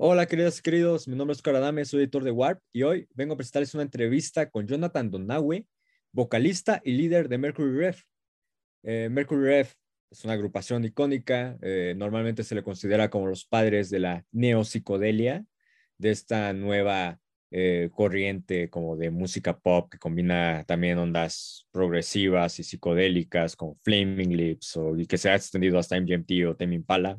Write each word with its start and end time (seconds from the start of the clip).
Hola, 0.00 0.26
queridas 0.26 0.60
y 0.60 0.62
queridos. 0.62 1.08
Mi 1.08 1.16
nombre 1.16 1.32
es 1.32 1.42
Caradame, 1.42 1.84
soy 1.84 2.02
editor 2.02 2.22
de 2.22 2.30
Warp 2.30 2.60
y 2.72 2.84
hoy 2.84 3.08
vengo 3.14 3.34
a 3.34 3.36
presentarles 3.36 3.74
una 3.74 3.82
entrevista 3.82 4.48
con 4.48 4.64
Jonathan 4.64 5.10
Donawe, 5.10 5.66
vocalista 6.12 6.80
y 6.84 6.92
líder 6.92 7.28
de 7.28 7.36
Mercury 7.36 7.76
Rev. 7.76 7.96
Eh, 8.84 9.08
Mercury 9.10 9.42
Rev 9.42 9.66
es 10.08 10.24
una 10.24 10.34
agrupación 10.34 10.84
icónica, 10.84 11.58
eh, 11.62 11.94
normalmente 11.96 12.44
se 12.44 12.54
le 12.54 12.62
considera 12.62 13.10
como 13.10 13.26
los 13.26 13.44
padres 13.44 13.90
de 13.90 13.98
la 13.98 14.24
neopsicodelia, 14.30 15.44
de 15.98 16.10
esta 16.12 16.52
nueva 16.52 17.18
eh, 17.50 17.90
corriente 17.92 18.70
como 18.70 18.96
de 18.96 19.10
música 19.10 19.58
pop 19.58 19.90
que 19.90 19.98
combina 19.98 20.62
también 20.68 20.98
ondas 20.98 21.66
progresivas 21.72 22.60
y 22.60 22.62
psicodélicas 22.62 23.56
con 23.56 23.74
Flaming 23.80 24.36
Lips 24.36 24.76
o, 24.76 24.96
y 24.96 25.06
que 25.06 25.18
se 25.18 25.28
ha 25.28 25.34
extendido 25.34 25.76
hasta 25.76 26.00
MGMT 26.00 26.46
o 26.46 26.54
Tame 26.54 26.76
Impala. 26.76 27.18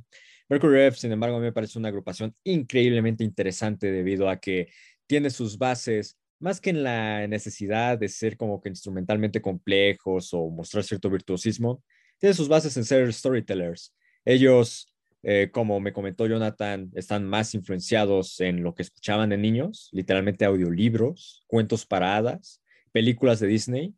Mercury 0.49 0.73
Rev, 0.73 0.95
sin 0.95 1.11
embargo, 1.11 1.37
a 1.37 1.39
mí 1.39 1.45
me 1.45 1.53
parece 1.53 1.77
una 1.77 1.89
agrupación 1.89 2.35
increíblemente 2.43 3.23
interesante 3.23 3.91
debido 3.91 4.29
a 4.29 4.39
que 4.39 4.69
tiene 5.05 5.29
sus 5.29 5.57
bases 5.57 6.17
más 6.39 6.61
que 6.61 6.69
en 6.71 6.83
la 6.83 7.27
necesidad 7.27 7.97
de 7.97 8.07
ser 8.07 8.37
como 8.37 8.61
que 8.61 8.69
instrumentalmente 8.69 9.41
complejos 9.41 10.33
o 10.33 10.49
mostrar 10.49 10.83
cierto 10.83 11.09
virtuosismo, 11.09 11.83
tiene 12.17 12.33
sus 12.33 12.47
bases 12.47 12.75
en 12.77 12.85
ser 12.85 13.13
storytellers. 13.13 13.93
Ellos, 14.25 14.93
eh, 15.21 15.49
como 15.51 15.79
me 15.79 15.93
comentó 15.93 16.25
Jonathan, 16.27 16.91
están 16.95 17.25
más 17.25 17.53
influenciados 17.53 18.39
en 18.39 18.63
lo 18.63 18.73
que 18.73 18.83
escuchaban 18.83 19.29
de 19.29 19.37
niños, 19.37 19.89
literalmente 19.91 20.45
audiolibros, 20.45 21.43
cuentos 21.47 21.85
para 21.85 22.15
hadas, 22.15 22.61
películas 22.91 23.39
de 23.39 23.47
Disney, 23.47 23.95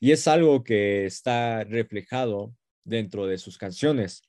y 0.00 0.12
es 0.12 0.26
algo 0.26 0.64
que 0.64 1.06
está 1.06 1.64
reflejado 1.64 2.54
dentro 2.84 3.26
de 3.26 3.38
sus 3.38 3.58
canciones. 3.58 4.22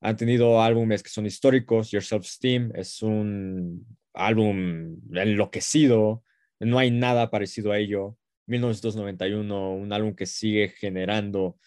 Han 0.00 0.16
tenido 0.16 0.62
álbumes 0.62 1.02
que 1.02 1.10
son 1.10 1.26
históricos, 1.26 1.90
Your 1.90 2.02
Self 2.02 2.24
Esteem 2.24 2.72
es 2.74 3.02
un 3.02 3.86
álbum 4.14 4.96
enloquecido, 5.12 6.24
no 6.58 6.78
hay 6.78 6.90
nada 6.90 7.30
parecido 7.30 7.72
a 7.72 7.78
ello. 7.78 8.16
1991, 8.46 9.74
un 9.74 9.92
álbum 9.92 10.14
que 10.14 10.26
sigue 10.26 10.68
generando 10.68 11.58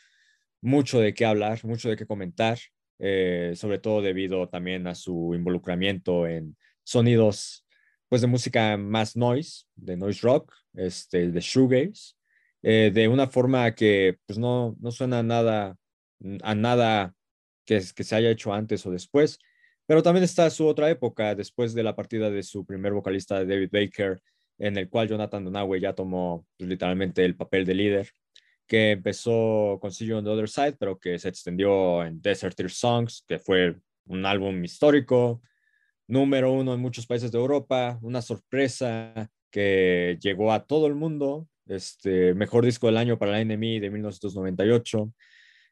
mucho 0.62 1.00
de 1.00 1.14
qué 1.14 1.26
hablar, 1.26 1.64
mucho 1.64 1.90
de 1.90 1.96
qué 1.96 2.06
comentar, 2.06 2.58
eh, 3.00 3.54
sobre 3.56 3.80
todo 3.80 4.02
debido 4.02 4.50
también 4.50 4.88
a 4.88 4.96
su 4.96 5.34
involucramiento 5.36 6.28
en 6.28 6.58
sonidos 6.84 7.66
pues 8.10 8.22
de 8.22 8.28
música 8.28 8.78
más 8.78 9.16
noise, 9.16 9.66
de 9.76 9.98
noise 9.98 10.22
rock, 10.22 10.54
este, 10.74 11.32
de 11.32 11.40
shoegaze, 11.40 12.14
eh, 12.62 12.92
de 12.94 13.08
una 13.08 13.28
forma 13.28 13.74
que 13.74 14.18
pues 14.26 14.38
no, 14.38 14.76
no 14.80 14.92
suena 14.92 15.24
nada, 15.24 15.76
a 16.44 16.56
nada 16.56 17.16
que, 17.66 17.82
que 17.96 18.04
se 18.04 18.16
haya 18.16 18.30
hecho 18.30 18.54
antes 18.54 18.86
o 18.86 18.92
después, 18.92 19.40
pero 19.86 20.02
también 20.02 20.24
está 20.24 20.50
su 20.50 20.66
otra 20.66 20.90
época, 20.90 21.36
después 21.36 21.74
de 21.74 21.84
la 21.84 21.96
partida 21.96 22.30
de 22.30 22.44
su 22.44 22.66
primer 22.66 22.94
vocalista, 22.94 23.44
David 23.44 23.70
Baker, 23.72 24.22
en 24.58 24.78
el 24.78 24.90
cual 24.90 25.10
Jonathan 25.10 25.44
Donawe 25.44 25.80
ya 25.80 25.94
tomó 25.94 26.46
pues, 26.58 26.70
literalmente 26.70 27.26
el 27.26 27.36
papel 27.36 27.66
de 27.66 27.74
líder, 27.76 28.10
que 28.66 28.92
empezó 28.92 29.78
con 29.82 29.92
See 29.92 30.08
You 30.08 30.18
on 30.18 30.24
the 30.24 30.30
Other 30.30 30.50
Side, 30.50 30.78
pero 30.80 30.98
que 30.98 31.20
se 31.20 31.30
extendió 31.30 32.04
en 32.04 32.22
Desert 32.22 32.60
Ear 32.60 32.70
Songs, 32.70 33.26
que 33.28 33.40
fue 33.40 33.76
un 34.06 34.26
álbum 34.26 34.64
histórico, 34.64 35.42
número 36.08 36.52
uno 36.52 36.74
en 36.74 36.80
muchos 36.80 37.06
países 37.06 37.32
de 37.32 37.38
Europa, 37.38 38.00
una 38.02 38.22
sorpresa 38.22 39.30
que 39.52 40.18
llegó 40.22 40.52
a 40.52 40.66
todo 40.66 40.88
el 40.88 40.96
mundo, 40.96 41.48
este 41.68 42.34
mejor 42.34 42.66
disco 42.66 42.88
del 42.88 42.98
año 42.98 43.18
para 43.18 43.34
la 43.34 43.44
NME 43.44 43.80
de 43.80 43.90
1998, 43.90 45.14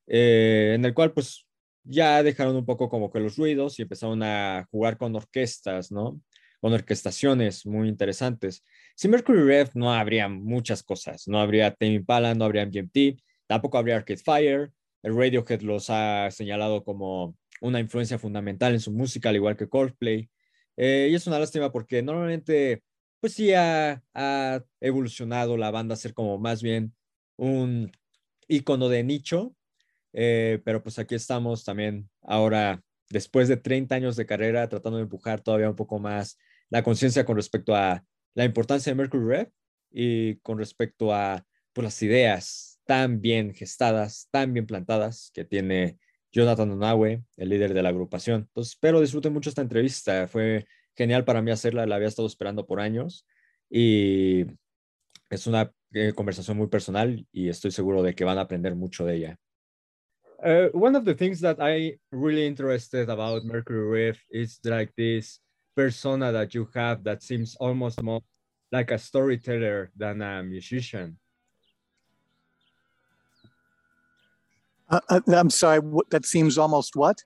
eh, 0.08 0.74
en 0.76 0.86
el 0.86 0.94
cual 0.94 1.14
pues 1.14 1.46
ya 1.84 2.24
dejaron 2.24 2.56
un 2.56 2.66
poco 2.66 2.90
como 2.90 3.12
que 3.12 3.20
los 3.20 3.38
ruidos 3.38 3.80
y 3.80 3.84
empezaron 3.84 4.22
a 4.24 4.68
jugar 4.72 4.98
con 4.98 5.16
orquestas, 5.16 5.92
¿no? 5.92 6.22
con 6.62 6.74
orquestaciones 6.74 7.66
muy 7.66 7.90
interesantes. 7.90 8.64
Sin 8.96 9.12
Mercury 9.12 9.42
Rev 9.42 9.72
no 9.74 9.92
habría 9.92 10.30
muchas 10.30 10.84
cosas, 10.84 11.28
no 11.28 11.40
habría 11.40 11.74
Tame 11.74 11.96
Impala, 11.96 12.36
no 12.36 12.46
habría 12.46 12.66
MGMT, 12.66 13.20
tampoco 13.48 13.80
habría 13.80 13.98
Arcade 13.98 14.22
Fire, 14.24 14.72
el 15.02 15.16
Radiohead 15.16 15.62
los 15.62 15.90
ha 15.90 16.30
señalado 16.30 16.84
como 16.84 17.36
una 17.62 17.80
influencia 17.80 18.20
fundamental 18.20 18.74
en 18.74 18.80
su 18.80 18.92
música, 18.92 19.30
al 19.30 19.36
igual 19.36 19.58
que 19.58 19.68
Coldplay, 19.68 20.30
eh, 20.78 21.10
y 21.12 21.16
es 21.16 21.26
una 21.28 21.40
lástima 21.40 21.72
porque 21.72 22.04
normalmente, 22.04 22.84
pues 23.20 23.34
sí 23.34 23.54
ha, 23.54 24.04
ha 24.14 24.64
evolucionado 24.80 25.58
la 25.58 25.72
banda 25.72 25.96
a 25.96 25.98
ser 25.98 26.14
como 26.14 26.38
más 26.38 26.62
bien 26.62 26.94
un 27.38 27.92
icono 28.48 28.88
de 28.88 29.04
nicho, 29.04 29.56
eh, 30.14 30.62
pero 30.64 30.84
pues 30.84 31.00
aquí 31.00 31.16
estamos 31.16 31.64
también 31.64 32.10
ahora, 32.22 32.82
después 33.10 33.48
de 33.48 33.58
30 33.58 33.96
años 33.96 34.16
de 34.16 34.26
carrera, 34.26 34.68
tratando 34.70 34.98
de 34.98 35.04
empujar 35.04 35.42
todavía 35.42 35.70
un 35.70 35.76
poco 35.76 36.00
más 36.00 36.38
la 36.70 36.84
conciencia 36.84 37.26
con 37.26 37.36
respecto 37.36 37.76
a 37.76 38.04
la 38.34 38.46
importancia 38.46 38.92
de 38.92 38.96
Mercury 38.96 39.26
Rev 39.26 39.52
y 39.92 40.36
con 40.38 40.58
respecto 40.58 41.14
a 41.14 41.46
pues, 41.74 41.84
las 41.84 42.02
ideas 42.02 42.80
tan 42.86 43.22
bien 43.22 43.54
gestadas, 43.54 44.28
tan 44.32 44.54
bien 44.54 44.66
plantadas 44.66 45.32
que 45.34 45.46
tiene 45.46 45.98
Jonathan 46.32 46.70
Donawe, 46.70 47.24
el 47.38 47.50
líder 47.50 47.74
de 47.74 47.84
la 47.84 47.90
agrupación. 47.90 48.42
Entonces, 48.42 48.74
espero 48.74 49.02
disfruten 49.02 49.34
mucho 49.34 49.50
esta 49.50 49.62
entrevista. 49.62 50.28
Fue 50.28 50.66
genial 50.96 51.26
para 51.26 51.42
mí 51.42 51.52
hacerla, 51.52 51.86
la 51.86 51.96
había 51.96 52.08
estado 52.08 52.28
esperando 52.28 52.66
por 52.66 52.80
años 52.80 53.26
y 53.70 54.46
es 55.30 55.48
una 55.48 55.74
eh, 55.94 56.14
conversación 56.14 56.58
muy 56.58 56.68
personal 56.68 57.26
y 57.32 57.50
estoy 57.50 57.72
seguro 57.72 58.04
de 58.04 58.14
que 58.16 58.24
van 58.24 58.38
a 58.38 58.42
aprender 58.42 58.76
mucho 58.76 59.06
de 59.06 59.16
ella. 59.16 59.38
Uh, 60.44 60.70
one 60.74 60.96
of 60.96 61.06
the 61.06 61.14
things 61.14 61.40
that 61.42 61.62
I 61.62 61.94
really 62.12 62.48
interested 62.48 63.10
about 63.10 63.46
Mercury 63.46 64.10
Rev 64.10 64.18
is 64.32 64.60
like 64.66 64.90
this 64.98 65.40
persona 65.76 66.32
that 66.32 66.56
you 66.56 66.68
have 66.74 67.04
that 67.04 67.22
seems 67.22 67.56
almost 67.60 68.02
more 68.02 68.22
like 68.72 68.90
a 68.90 68.98
storyteller 68.98 69.92
than 69.96 70.22
a 70.22 70.42
musician. 70.42 71.20
Uh, 74.90 75.00
uh, 75.10 75.22
I'm 75.28 75.52
sorry, 75.52 75.80
that 76.10 76.26
seems 76.26 76.58
almost 76.58 76.96
what? 76.96 77.18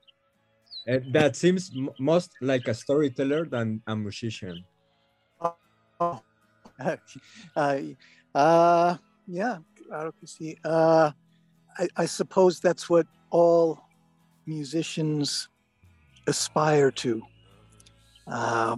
Uh, 0.88 1.00
that 1.12 1.38
seems 1.38 1.72
most 1.98 2.36
like 2.42 2.68
a 2.68 2.74
storyteller 2.74 3.46
than 3.46 3.82
a 3.88 3.96
musician. 3.96 4.66
Oh, 5.40 6.22
uh, 7.56 7.80
uh, 8.36 8.98
yeah, 9.26 9.58
see. 10.26 10.58
Uh, 10.64 11.12
I, 11.78 11.88
I 11.98 12.06
suppose 12.06 12.60
that's 12.60 12.90
what 12.90 13.08
all 13.32 13.82
musicians 14.46 15.50
aspire 16.28 16.92
to 16.92 17.22
uh, 18.28 18.78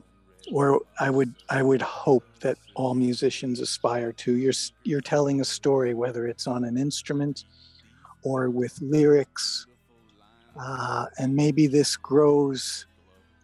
or 0.52 0.81
I 1.00 1.09
would 1.09 1.34
I 1.50 1.62
would 1.62 1.81
hope 1.81 2.24
that 2.41 2.57
all 2.75 2.94
musicians 2.94 3.59
aspire 3.59 4.12
to. 4.13 4.34
You're 4.36 4.53
you're 4.84 5.02
telling 5.02 5.41
a 5.41 5.46
story, 5.46 5.94
whether 5.94 6.28
it's 6.28 6.47
on 6.47 6.63
an 6.63 6.78
instrument 6.78 7.46
or 8.24 8.50
with 8.50 8.80
lyrics, 8.81 9.68
uh, 10.59 11.06
and 11.18 11.36
maybe 11.36 11.68
this 11.68 11.97
grows 11.97 12.88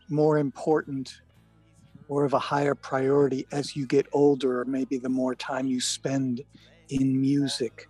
more 0.09 0.38
important 0.38 1.22
or 2.08 2.25
of 2.25 2.34
a 2.34 2.40
higher 2.40 2.75
priority 2.75 3.47
as 3.52 3.75
you 3.75 3.86
get 3.86 4.06
older, 4.13 4.62
or 4.62 4.66
maybe 4.66 4.97
the 4.97 5.09
more 5.09 5.36
time 5.36 5.68
you 5.68 5.81
spend 5.81 6.42
in 6.90 7.19
music. 7.19 7.88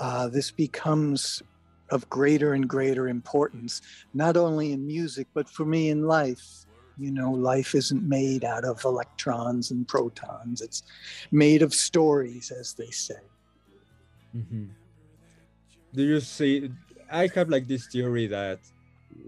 Uh, 0.00 0.28
this 0.28 0.50
becomes 0.50 1.42
of 1.90 2.08
greater 2.08 2.54
and 2.54 2.68
greater 2.68 3.08
importance, 3.08 3.82
not 4.14 4.36
only 4.36 4.72
in 4.72 4.86
music, 4.86 5.28
but 5.34 5.48
for 5.48 5.64
me 5.64 5.90
in 5.90 6.06
life 6.06 6.66
you 7.00 7.10
know, 7.10 7.32
life 7.32 7.74
isn't 7.74 8.06
made 8.06 8.44
out 8.44 8.64
of 8.64 8.84
electrons 8.84 9.70
and 9.70 9.88
protons, 9.88 10.60
it's 10.60 10.82
made 11.32 11.62
of 11.62 11.72
stories, 11.72 12.52
as 12.52 12.74
they 12.74 12.90
say. 12.90 13.24
Mm-hmm. 14.36 14.66
Do 15.94 16.02
you 16.02 16.20
see? 16.20 16.70
I 17.10 17.28
have 17.34 17.48
like 17.48 17.66
this 17.66 17.86
theory 17.86 18.26
that, 18.28 18.60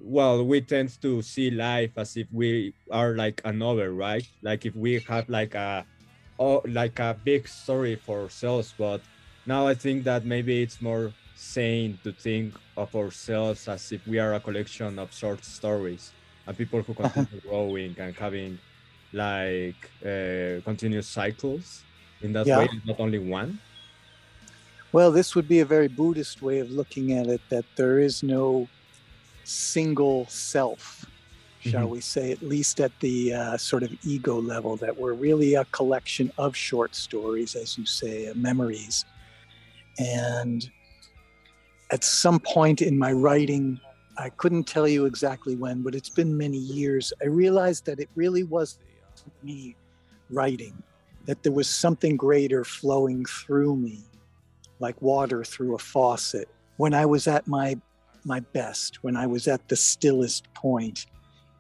well, 0.03 0.45
we 0.45 0.61
tend 0.61 1.01
to 1.01 1.23
see 1.23 1.51
life 1.51 1.93
as 1.97 2.17
if 2.17 2.29
we 2.31 2.75
are 2.91 3.17
like 3.17 3.41
a 3.45 3.53
novel, 3.53 3.89
right? 3.89 4.29
Like 4.43 4.67
if 4.67 4.77
we 4.77 5.01
have 5.09 5.29
like 5.29 5.55
a, 5.55 5.85
oh, 6.39 6.61
like 6.69 7.01
a 7.01 7.17
big 7.25 7.49
story 7.49 7.97
for 7.97 8.23
ourselves. 8.23 8.75
But 8.77 9.01
now 9.47 9.67
I 9.67 9.75
think 9.75 10.05
that 10.05 10.25
maybe 10.25 10.63
it's 10.63 10.81
more 10.81 11.13
sane 11.35 11.99
to 12.05 12.13
think 12.13 12.55
of 12.77 12.95
ourselves 12.95 13.69
as 13.69 13.91
if 13.93 14.07
we 14.07 14.19
are 14.19 14.35
a 14.35 14.41
collection 14.41 14.99
of 14.99 15.13
short 15.13 15.45
stories 15.45 16.13
and 16.47 16.57
people 16.57 16.83
who 16.83 16.95
continue 17.03 17.41
growing 17.41 17.97
and 17.99 18.15
having 18.15 18.59
like 19.13 19.91
uh, 20.05 20.61
continuous 20.65 21.07
cycles 21.07 21.83
in 22.23 22.33
that 22.33 22.47
yeah. 22.47 22.59
way, 22.59 22.69
not 22.87 23.01
only 23.01 23.19
one? 23.19 23.59
Well, 24.93 25.11
this 25.11 25.35
would 25.35 25.49
be 25.49 25.61
a 25.61 25.65
very 25.65 25.89
Buddhist 25.89 26.43
way 26.43 26.59
of 26.59 26.71
looking 26.71 27.13
at 27.13 27.27
it 27.27 27.41
that 27.49 27.65
there 27.77 27.99
is 27.99 28.23
no 28.23 28.69
single 29.45 30.27
self, 30.27 31.07
shall 31.61 31.85
mm-hmm. 31.85 31.93
we 31.93 32.01
say, 32.01 32.31
at 32.31 32.43
least 32.43 32.81
at 32.81 32.93
the 33.01 33.35
uh, 33.35 33.57
sort 33.57 33.83
of 33.83 33.93
ego 34.05 34.41
level, 34.41 34.77
that 34.77 34.97
we're 34.97 35.15
really 35.15 35.55
a 35.55 35.65
collection 35.67 36.31
of 36.39 36.55
short 36.55 36.95
stories, 36.95 37.55
as 37.55 37.79
you 37.79 37.87
say, 37.87 38.29
uh, 38.29 38.35
memories. 38.35 39.05
And 39.99 40.69
at 41.91 42.05
some 42.05 42.41
point 42.41 42.83
in 42.83 42.99
my 42.99 43.13
writing, 43.13 43.81
I 44.19 44.31
couldn't 44.31 44.65
tell 44.65 44.89
you 44.89 45.07
exactly 45.07 45.57
when, 45.57 45.83
but 45.83 45.95
it's 45.95 46.11
been 46.11 46.37
many 46.37 46.59
years. 46.59 47.13
I 47.23 47.27
realized 47.27 47.87
that 47.87 48.01
it 48.01 48.09
really 48.15 48.43
was 48.43 48.79
me 49.43 49.77
writing, 50.31 50.83
that 51.27 51.43
there 51.43 51.53
was 51.53 51.69
something 51.69 52.17
greater 52.17 52.65
flowing 52.65 53.25
through 53.25 53.77
me, 53.77 54.05
like 54.81 55.01
water 55.01 55.45
through 55.45 55.75
a 55.75 55.79
faucet. 55.79 56.49
When 56.77 56.95
I 56.95 57.07
was 57.07 57.27
at 57.27 57.47
my 57.47 57.77
my 58.25 58.41
best, 58.41 59.03
when 59.03 59.17
I 59.17 59.27
was 59.27 59.49
at 59.49 59.69
the 59.69 59.77
stillest 59.77 60.53
point 60.55 61.07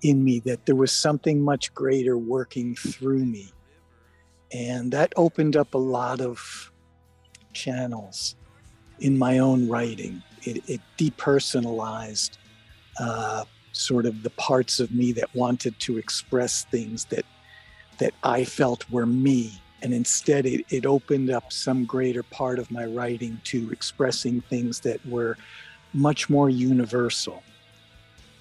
in 0.03 0.23
me, 0.23 0.41
that 0.41 0.65
there 0.67 0.77
was 0.77 0.93
something 0.93 1.41
much 1.41 1.75
greater 1.75 2.17
working 2.17 2.77
through 2.77 3.25
me. 3.25 3.53
And 4.53 4.93
that 4.93 5.13
opened 5.17 5.57
up 5.57 5.75
a 5.75 5.79
lot 5.79 6.21
of 6.21 6.72
channels 7.53 8.37
in 9.01 9.19
my 9.19 9.39
own 9.39 9.69
writing. 9.69 10.23
It, 10.43 10.63
it 10.69 10.81
depersonalized 10.99 12.39
uh, 12.99 13.45
sort 13.73 14.07
of 14.07 14.23
the 14.23 14.31
parts 14.31 14.81
of 14.81 14.93
me 14.93 15.13
that 15.13 15.35
wanted 15.35 15.79
to 15.81 15.99
express 15.99 16.65
things 16.65 17.07
that 17.07 17.25
that 17.99 18.15
I 18.23 18.45
felt 18.45 18.89
were 18.91 19.07
me. 19.07 19.61
And 19.83 19.93
instead, 19.93 20.47
it, 20.47 20.65
it 20.71 20.87
opened 20.87 21.31
up 21.31 21.53
some 21.53 21.85
greater 21.85 22.23
part 22.23 22.59
of 22.59 22.71
my 22.71 22.87
writing 22.87 23.41
to 23.45 23.71
expressing 23.71 24.41
things 24.43 24.81
that 24.81 25.05
were 25.07 25.37
much 25.93 26.31
more 26.31 26.49
universal 26.49 27.43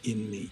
in 0.04 0.30
me. 0.30 0.50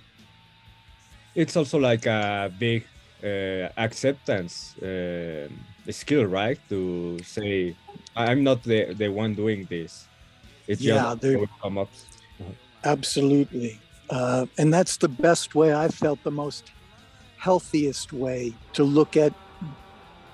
It's 1.36 1.56
also 1.56 1.80
like 1.80 2.06
a 2.06 2.52
big 2.60 2.86
uh, 3.24 3.70
acceptance 3.78 4.78
uh, 4.78 5.48
skill, 5.90 6.26
right? 6.26 6.60
To 6.70 7.20
say, 7.24 7.76
I'm 8.16 8.44
not 8.44 8.64
the, 8.64 8.94
the 8.94 9.10
one 9.10 9.34
doing 9.34 9.66
this. 9.70 10.06
It's 10.68 10.82
yeah, 10.82 11.16
just 11.20 11.52
come 11.62 11.78
up. 11.78 11.90
Absolutely. 12.84 13.80
Uh, 14.10 14.46
and 14.58 14.74
that's 14.74 14.98
the 14.98 15.10
best 15.10 15.56
way 15.56 15.74
I 15.74 15.88
felt 15.88 16.24
the 16.24 16.32
most 16.32 16.72
healthiest 17.38 18.14
way 18.14 18.54
to 18.74 18.84
look 18.84 19.18
at 19.18 19.34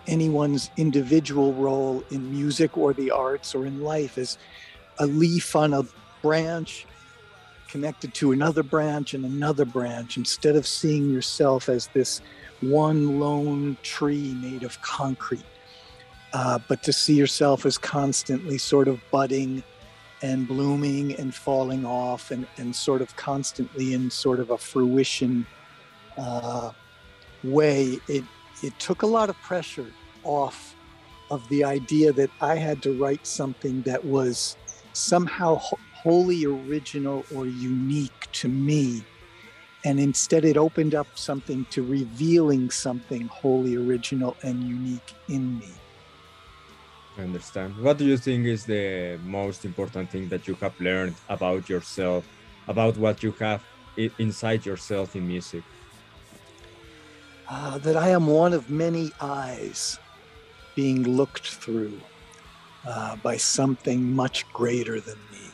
anyone's 0.07 0.69
individual 0.77 1.53
role 1.53 2.03
in 2.11 2.31
music 2.31 2.77
or 2.77 2.93
the 2.93 3.11
arts 3.11 3.55
or 3.55 3.65
in 3.65 3.81
life 3.81 4.17
as 4.17 4.37
a 4.99 5.05
leaf 5.05 5.55
on 5.55 5.73
a 5.73 5.83
branch 6.21 6.85
connected 7.67 8.13
to 8.13 8.31
another 8.31 8.63
branch 8.63 9.13
and 9.13 9.25
another 9.25 9.65
branch 9.65 10.17
instead 10.17 10.55
of 10.55 10.65
seeing 10.65 11.09
yourself 11.09 11.67
as 11.67 11.87
this 11.87 12.21
one 12.69 13.19
lone 13.19 13.77
tree 13.83 14.33
made 14.41 14.63
of 14.63 14.81
concrete 14.81 15.45
uh, 16.35 16.59
but 16.67 16.83
to 16.83 16.91
see 16.91 17.13
yourself 17.13 17.65
as 17.65 17.77
constantly 17.77 18.57
sort 18.57 18.89
of 18.89 18.99
budding 19.09 19.63
and 20.21 20.45
blooming 20.45 21.15
and 21.17 21.33
falling 21.33 21.85
off 21.85 22.29
and, 22.29 22.45
and 22.57 22.75
sort 22.75 23.01
of 23.01 23.15
constantly 23.15 23.93
in 23.93 24.11
sort 24.11 24.41
of 24.41 24.49
a 24.49 24.57
fruition 24.57 25.47
uh, 26.17 26.71
way, 27.45 27.97
it, 28.09 28.25
it 28.61 28.77
took 28.79 29.03
a 29.03 29.05
lot 29.05 29.29
of 29.29 29.37
pressure 29.37 29.87
off 30.25 30.75
of 31.31 31.47
the 31.47 31.63
idea 31.63 32.11
that 32.11 32.29
I 32.41 32.55
had 32.55 32.83
to 32.83 32.91
write 32.99 33.25
something 33.25 33.81
that 33.83 34.03
was 34.03 34.57
somehow 34.91 35.55
wholly 35.55 36.45
original 36.45 37.23
or 37.33 37.45
unique 37.45 38.29
to 38.33 38.49
me. 38.49 39.05
And 39.85 39.99
instead, 39.99 40.45
it 40.45 40.57
opened 40.57 40.95
up 40.95 41.07
something 41.13 41.65
to 41.69 41.83
revealing 41.83 42.71
something 42.71 43.27
wholly 43.27 43.75
original 43.75 44.35
and 44.41 44.63
unique 44.63 45.13
in 45.29 45.59
me. 45.59 45.71
I 47.17 47.21
understand. 47.21 47.77
What 47.77 47.97
do 47.99 48.05
you 48.05 48.17
think 48.17 48.47
is 48.47 48.65
the 48.65 49.19
most 49.23 49.63
important 49.63 50.09
thing 50.09 50.27
that 50.29 50.47
you 50.47 50.55
have 50.55 50.77
learned 50.81 51.15
about 51.29 51.69
yourself, 51.69 52.27
about 52.67 52.97
what 52.97 53.21
you 53.21 53.31
have 53.33 53.63
inside 54.17 54.65
yourself 54.65 55.15
in 55.15 55.27
music? 55.27 55.63
Uh, 57.47 57.77
that 57.77 57.95
I 57.95 58.09
am 58.09 58.25
one 58.25 58.53
of 58.53 58.71
many 58.71 59.11
eyes 59.21 59.99
being 60.75 61.03
looked 61.03 61.47
through 61.47 62.01
uh, 62.87 63.15
by 63.17 63.37
something 63.37 64.11
much 64.11 64.51
greater 64.51 64.99
than 64.99 65.19
me. 65.31 65.51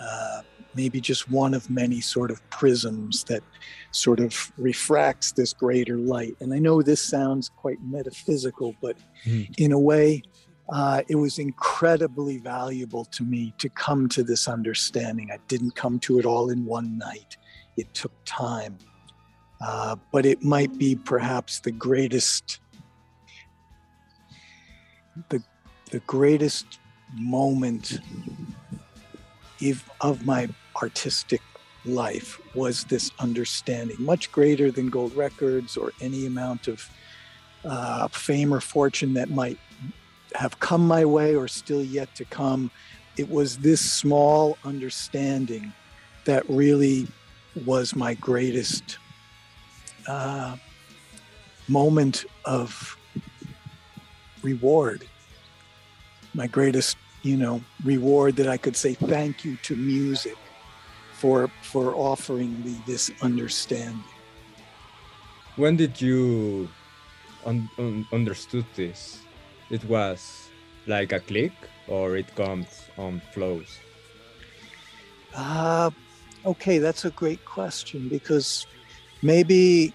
Uh, 0.00 0.42
maybe 0.74 1.00
just 1.00 1.30
one 1.30 1.54
of 1.54 1.68
many 1.70 2.00
sort 2.00 2.30
of 2.30 2.48
prisms 2.50 3.24
that 3.24 3.42
sort 3.90 4.20
of 4.20 4.52
refracts 4.56 5.32
this 5.32 5.52
greater 5.52 5.96
light. 5.96 6.36
And 6.40 6.54
I 6.54 6.58
know 6.58 6.82
this 6.82 7.02
sounds 7.02 7.48
quite 7.48 7.78
metaphysical, 7.82 8.74
but 8.80 8.96
mm. 9.24 9.52
in 9.58 9.72
a 9.72 9.78
way, 9.78 10.22
uh, 10.72 11.02
it 11.08 11.16
was 11.16 11.38
incredibly 11.38 12.38
valuable 12.38 13.04
to 13.06 13.24
me 13.24 13.52
to 13.58 13.68
come 13.68 14.08
to 14.10 14.22
this 14.22 14.46
understanding. 14.46 15.30
I 15.32 15.38
didn't 15.48 15.74
come 15.74 15.98
to 16.00 16.18
it 16.20 16.24
all 16.24 16.50
in 16.50 16.64
one 16.64 16.96
night, 16.96 17.36
it 17.76 17.92
took 17.92 18.12
time. 18.24 18.78
Uh, 19.60 19.96
but 20.12 20.24
it 20.24 20.42
might 20.42 20.78
be 20.78 20.94
perhaps 20.94 21.60
the 21.60 21.72
greatest 21.72 22.60
the, 25.28 25.42
the 25.90 26.00
greatest 26.00 26.78
moment 27.14 28.00
if, 29.60 29.88
of 30.00 30.24
my 30.24 30.48
artistic 30.82 31.40
life 31.84 32.40
was 32.54 32.84
this 32.84 33.10
understanding 33.18 33.96
much 33.98 34.30
greater 34.32 34.70
than 34.70 34.90
gold 34.90 35.14
records 35.14 35.76
or 35.76 35.92
any 36.00 36.26
amount 36.26 36.68
of 36.68 36.88
uh, 37.64 38.08
fame 38.08 38.52
or 38.52 38.60
fortune 38.60 39.14
that 39.14 39.30
might 39.30 39.58
have 40.34 40.58
come 40.60 40.86
my 40.86 41.04
way 41.04 41.34
or 41.34 41.48
still 41.48 41.82
yet 41.82 42.14
to 42.14 42.24
come. 42.26 42.70
It 43.16 43.28
was 43.28 43.58
this 43.58 43.80
small 43.80 44.56
understanding 44.64 45.72
that 46.24 46.48
really 46.48 47.06
was 47.66 47.96
my 47.96 48.14
greatest 48.14 48.98
uh, 50.06 50.56
moment 51.68 52.24
of 52.44 52.96
reward. 54.42 55.06
My 56.34 56.46
greatest, 56.46 56.96
you 57.22 57.36
know, 57.36 57.60
reward 57.84 58.36
that 58.36 58.48
I 58.48 58.56
could 58.56 58.76
say 58.76 58.94
thank 58.94 59.44
you 59.44 59.56
to 59.64 59.76
music 59.76 60.36
for 61.20 61.48
for 61.62 61.94
offering 61.94 62.52
me 62.64 62.74
this 62.86 63.10
understanding. 63.22 64.04
When 65.56 65.76
did 65.76 66.00
you 66.00 66.68
un- 67.44 67.70
un- 67.78 68.06
understood 68.12 68.66
this? 68.74 69.20
it 69.70 69.84
was 69.84 70.50
like 70.86 71.12
a 71.12 71.20
click 71.20 71.52
or 71.88 72.16
it 72.16 72.34
comes 72.34 72.66
on 72.98 73.22
flows? 73.32 73.78
Uh, 75.34 75.90
okay, 76.44 76.78
that's 76.78 77.04
a 77.04 77.10
great 77.10 77.44
question 77.44 78.08
because 78.08 78.66
maybe 79.22 79.94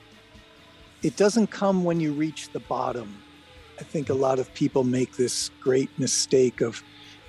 it 1.03 1.15
doesn't 1.17 1.47
come 1.47 1.83
when 1.83 1.99
you 1.99 2.13
reach 2.13 2.49
the 2.53 2.59
bottom. 2.61 3.21
I 3.79 3.83
think 3.83 4.09
a 4.09 4.13
lot 4.13 4.39
of 4.39 4.53
people 4.53 4.85
make 4.85 5.17
this 5.17 5.51
great 5.59 5.89
mistake 5.99 6.61
of 6.61 6.81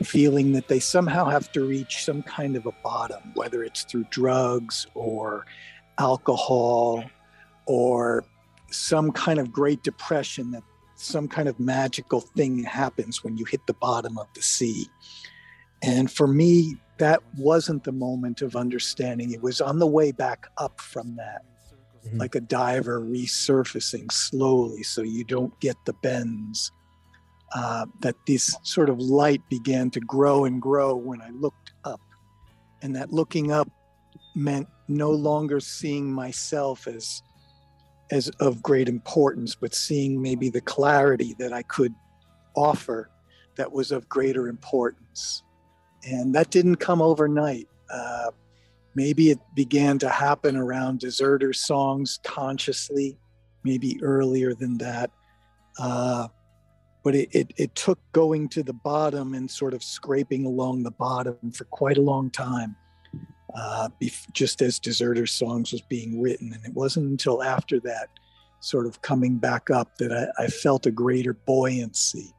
feeling 0.02 0.52
that 0.52 0.68
they 0.68 0.78
somehow 0.78 1.24
have 1.24 1.50
to 1.52 1.64
reach 1.64 2.04
some 2.04 2.22
kind 2.22 2.56
of 2.56 2.66
a 2.66 2.72
bottom, 2.84 3.32
whether 3.34 3.62
it's 3.62 3.84
through 3.84 4.04
drugs 4.10 4.86
or 4.94 5.46
alcohol 5.98 7.04
or 7.66 8.24
some 8.70 9.10
kind 9.12 9.38
of 9.38 9.52
great 9.52 9.82
depression 9.82 10.50
that 10.50 10.62
some 10.96 11.28
kind 11.28 11.48
of 11.48 11.58
magical 11.60 12.20
thing 12.20 12.62
happens 12.64 13.22
when 13.22 13.36
you 13.36 13.44
hit 13.44 13.66
the 13.66 13.74
bottom 13.74 14.18
of 14.18 14.26
the 14.34 14.42
sea. 14.42 14.86
And 15.82 16.10
for 16.10 16.26
me, 16.26 16.76
that 16.98 17.22
wasn't 17.36 17.84
the 17.84 17.92
moment 17.92 18.42
of 18.42 18.56
understanding. 18.56 19.32
It 19.32 19.42
was 19.42 19.60
on 19.60 19.78
the 19.78 19.86
way 19.86 20.12
back 20.12 20.46
up 20.56 20.80
from 20.80 21.16
that, 21.16 21.42
mm-hmm. 22.06 22.18
like 22.18 22.34
a 22.34 22.40
diver 22.40 23.00
resurfacing 23.00 24.10
slowly 24.10 24.82
so 24.82 25.02
you 25.02 25.24
don't 25.24 25.58
get 25.60 25.76
the 25.84 25.92
bends. 25.94 26.72
Uh, 27.54 27.86
that 28.00 28.16
this 28.26 28.56
sort 28.62 28.90
of 28.90 28.98
light 28.98 29.40
began 29.48 29.88
to 29.88 30.00
grow 30.00 30.44
and 30.44 30.60
grow 30.60 30.96
when 30.96 31.22
I 31.22 31.30
looked 31.30 31.72
up. 31.84 32.00
And 32.82 32.94
that 32.96 33.12
looking 33.12 33.52
up 33.52 33.70
meant 34.34 34.68
no 34.88 35.10
longer 35.10 35.60
seeing 35.60 36.12
myself 36.12 36.86
as 36.86 37.22
as 38.10 38.28
of 38.40 38.62
great 38.62 38.88
importance, 38.88 39.54
but 39.54 39.74
seeing 39.74 40.20
maybe 40.22 40.48
the 40.48 40.60
clarity 40.60 41.34
that 41.38 41.52
I 41.52 41.62
could 41.62 41.94
offer 42.54 43.10
that 43.56 43.72
was 43.72 43.90
of 43.90 44.08
greater 44.08 44.48
importance. 44.48 45.42
And 46.04 46.34
that 46.34 46.50
didn't 46.50 46.76
come 46.76 47.02
overnight. 47.02 47.68
Uh, 47.90 48.30
maybe 48.94 49.30
it 49.30 49.40
began 49.54 49.98
to 50.00 50.08
happen 50.08 50.56
around 50.56 51.00
deserter 51.00 51.52
songs 51.52 52.20
consciously, 52.22 53.18
maybe 53.64 53.98
earlier 54.02 54.54
than 54.54 54.78
that. 54.78 55.10
Uh, 55.78 56.28
but 57.06 57.14
it, 57.14 57.28
it, 57.30 57.52
it 57.56 57.74
took 57.76 58.00
going 58.10 58.48
to 58.48 58.64
the 58.64 58.72
bottom 58.72 59.34
and 59.34 59.48
sort 59.48 59.74
of 59.74 59.84
scraping 59.84 60.44
along 60.44 60.82
the 60.82 60.90
bottom 60.90 61.52
for 61.52 61.62
quite 61.66 61.98
a 61.98 62.00
long 62.00 62.28
time 62.30 62.74
uh, 63.54 63.88
just 64.32 64.60
as 64.60 64.80
Deserter 64.80 65.24
Songs 65.24 65.70
was 65.70 65.82
being 65.82 66.20
written. 66.20 66.52
And 66.52 66.66
it 66.66 66.74
wasn't 66.74 67.06
until 67.06 67.44
after 67.44 67.78
that, 67.78 68.08
sort 68.58 68.86
of 68.86 69.02
coming 69.02 69.38
back 69.38 69.70
up, 69.70 69.96
that 69.98 70.10
I, 70.12 70.46
I 70.46 70.46
felt 70.48 70.86
a 70.86 70.90
greater 70.90 71.32
buoyancy 71.32 72.34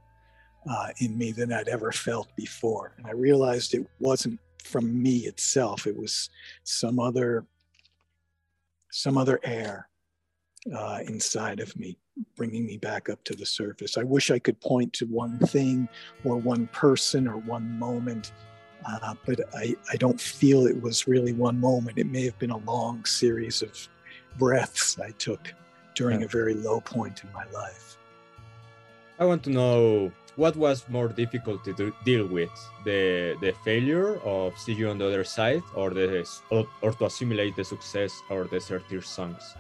uh, 0.70 0.90
in 0.98 1.18
me 1.18 1.32
than 1.32 1.54
I'd 1.54 1.70
ever 1.70 1.94
felt 1.94 2.28
before. 2.36 2.94
And 2.98 3.08
I 3.08 3.12
realized 3.12 3.74
it 3.74 3.88
wasn't 4.02 4.38
from 4.66 5.02
me 5.02 5.20
itself. 5.20 5.88
It 5.88 5.96
was 5.96 6.30
some 6.66 7.00
other 7.00 7.46
some 8.92 9.18
other 9.18 9.40
air 9.46 9.88
uh, 10.76 11.00
inside 11.08 11.60
of 11.60 11.76
me, 11.78 11.98
bringing 12.36 12.66
me 12.66 12.78
back 12.78 13.10
up 13.10 13.24
to 13.26 13.36
the 13.36 13.46
surface. 13.46 13.98
I 13.98 14.04
wish 14.04 14.32
I 14.32 14.40
could 14.40 14.60
point 14.62 14.94
to 14.94 15.06
one 15.06 15.38
thing 15.40 15.88
or 16.24 16.38
one 16.38 16.68
person 16.68 17.28
or 17.28 17.38
one 17.38 17.78
moment, 17.78 18.32
uh, 18.88 19.16
but 19.26 19.40
I, 19.56 19.76
I 19.92 19.96
don't 19.96 20.20
feel 20.20 20.66
it 20.66 20.82
was 20.82 21.08
really 21.08 21.34
one 21.34 21.60
moment. 21.60 21.98
It 21.98 22.08
may 22.08 22.26
have 22.26 22.38
been 22.40 22.52
a 22.52 22.58
long 22.58 23.06
series 23.06 23.62
of 23.62 23.88
breaths 24.38 25.00
I 25.00 25.12
took 25.12 25.54
during 25.96 26.24
a 26.24 26.28
very 26.28 26.54
low 26.54 26.80
point 26.80 27.24
in 27.24 27.32
my 27.34 27.46
life. 27.52 27.98
I 29.20 29.26
want 29.26 29.44
to 29.44 29.50
know 29.50 30.12
what 30.36 30.56
was 30.56 30.88
more 30.90 31.08
difficult 31.08 31.66
to 31.66 31.74
do, 31.74 31.92
deal 32.06 32.28
with 32.28 32.54
the 32.86 33.36
the 33.42 33.52
failure 33.66 34.22
of 34.22 34.56
see 34.60 34.74
you 34.74 34.90
on 34.90 35.00
the 35.00 35.08
other 35.08 35.24
side 35.24 35.64
or 35.74 35.90
the 35.90 36.24
or, 36.52 36.68
or 36.84 36.92
to 36.94 37.06
assimilate 37.06 37.56
the 37.56 37.64
success 37.64 38.14
or 38.30 38.44
Deserter 38.46 39.02
Songs 39.02 39.56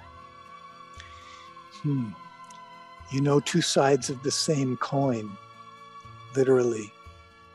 hmm. 1.81 2.09
you 3.11 3.21
know 3.21 3.39
two 3.39 3.61
sides 3.61 4.09
of 4.09 4.21
the 4.23 4.31
same 4.31 4.77
coin 4.77 5.29
literally 6.35 6.91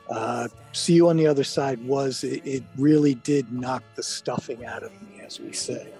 uh, 0.09 0.47
see 0.73 0.93
you 0.93 1.07
on 1.09 1.17
the 1.17 1.25
other 1.25 1.43
side 1.43 1.83
was 1.85 2.23
it, 2.23 2.45
it 2.45 2.63
really 2.77 3.15
did 3.15 3.51
knock 3.51 3.83
the 3.95 4.03
stuffing 4.03 4.65
out 4.65 4.83
of 4.83 4.91
me 5.01 5.21
as 5.21 5.39
we 5.39 5.53
say 5.53 5.93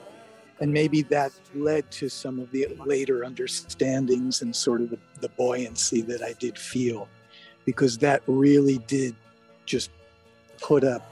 and 0.63 0.71
maybe 0.71 1.01
that 1.01 1.31
led 1.55 1.89
to 1.91 2.07
some 2.07 2.39
of 2.39 2.49
the 2.51 2.67
later 2.85 3.25
understandings 3.25 4.41
and 4.41 4.55
sort 4.55 4.79
of 4.79 4.89
the, 4.89 4.99
the, 5.19 5.29
buoyancy 5.29 6.01
that 6.01 6.21
I 6.21 6.33
did 6.33 6.57
feel, 6.57 7.09
because 7.65 7.97
that 7.97 8.21
really 8.27 8.77
did 8.87 9.13
just 9.65 9.89
put 10.61 10.83
up 10.83 11.11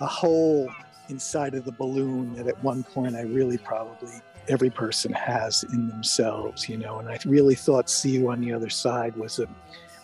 a 0.00 0.06
hole 0.06 0.68
inside 1.12 1.54
of 1.54 1.64
the 1.64 1.72
balloon 1.72 2.34
that 2.34 2.48
at 2.48 2.64
one 2.64 2.82
point 2.82 3.14
I 3.14 3.22
really 3.22 3.58
probably 3.58 4.14
every 4.48 4.70
person 4.70 5.12
has 5.12 5.64
in 5.72 5.88
themselves, 5.88 6.68
you 6.68 6.76
know. 6.76 6.98
And 6.98 7.08
I 7.08 7.18
really 7.24 7.54
thought 7.54 7.88
"See 7.88 8.10
You 8.10 8.30
on 8.30 8.40
the 8.40 8.52
Other 8.52 8.70
Side" 8.70 9.14
was 9.16 9.38
a 9.38 9.46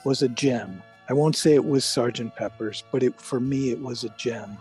was 0.05 0.23
a 0.23 0.29
gem. 0.29 0.83
I 1.09 1.15
won't 1.15 1.37
say 1.37 1.55
it 1.55 1.65
was 1.65 1.85
Sergeant 1.85 2.37
Pepper's, 2.37 2.85
but 2.93 3.03
it 3.03 3.21
for 3.21 3.41
me 3.41 3.71
it 3.71 3.81
was 3.81 4.05
a 4.05 4.11
gem 4.11 4.59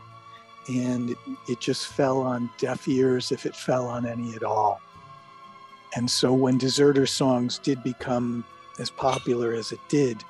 and 0.68 1.12
it, 1.12 1.18
it 1.48 1.60
just 1.60 1.88
fell 1.88 2.22
on 2.22 2.50
deaf 2.58 2.88
ears 2.88 3.32
if 3.32 3.46
it 3.46 3.56
fell 3.56 3.88
on 3.88 4.06
any 4.06 4.34
at 4.36 4.44
all. 4.44 4.82
And 5.96 6.10
so 6.10 6.34
when 6.34 6.58
Deserter 6.58 7.06
Songs 7.06 7.60
did 7.60 7.82
become 7.84 8.44
as 8.80 8.90
popular 8.90 9.54
as 9.54 9.72
it 9.72 9.80
did, 9.88 10.24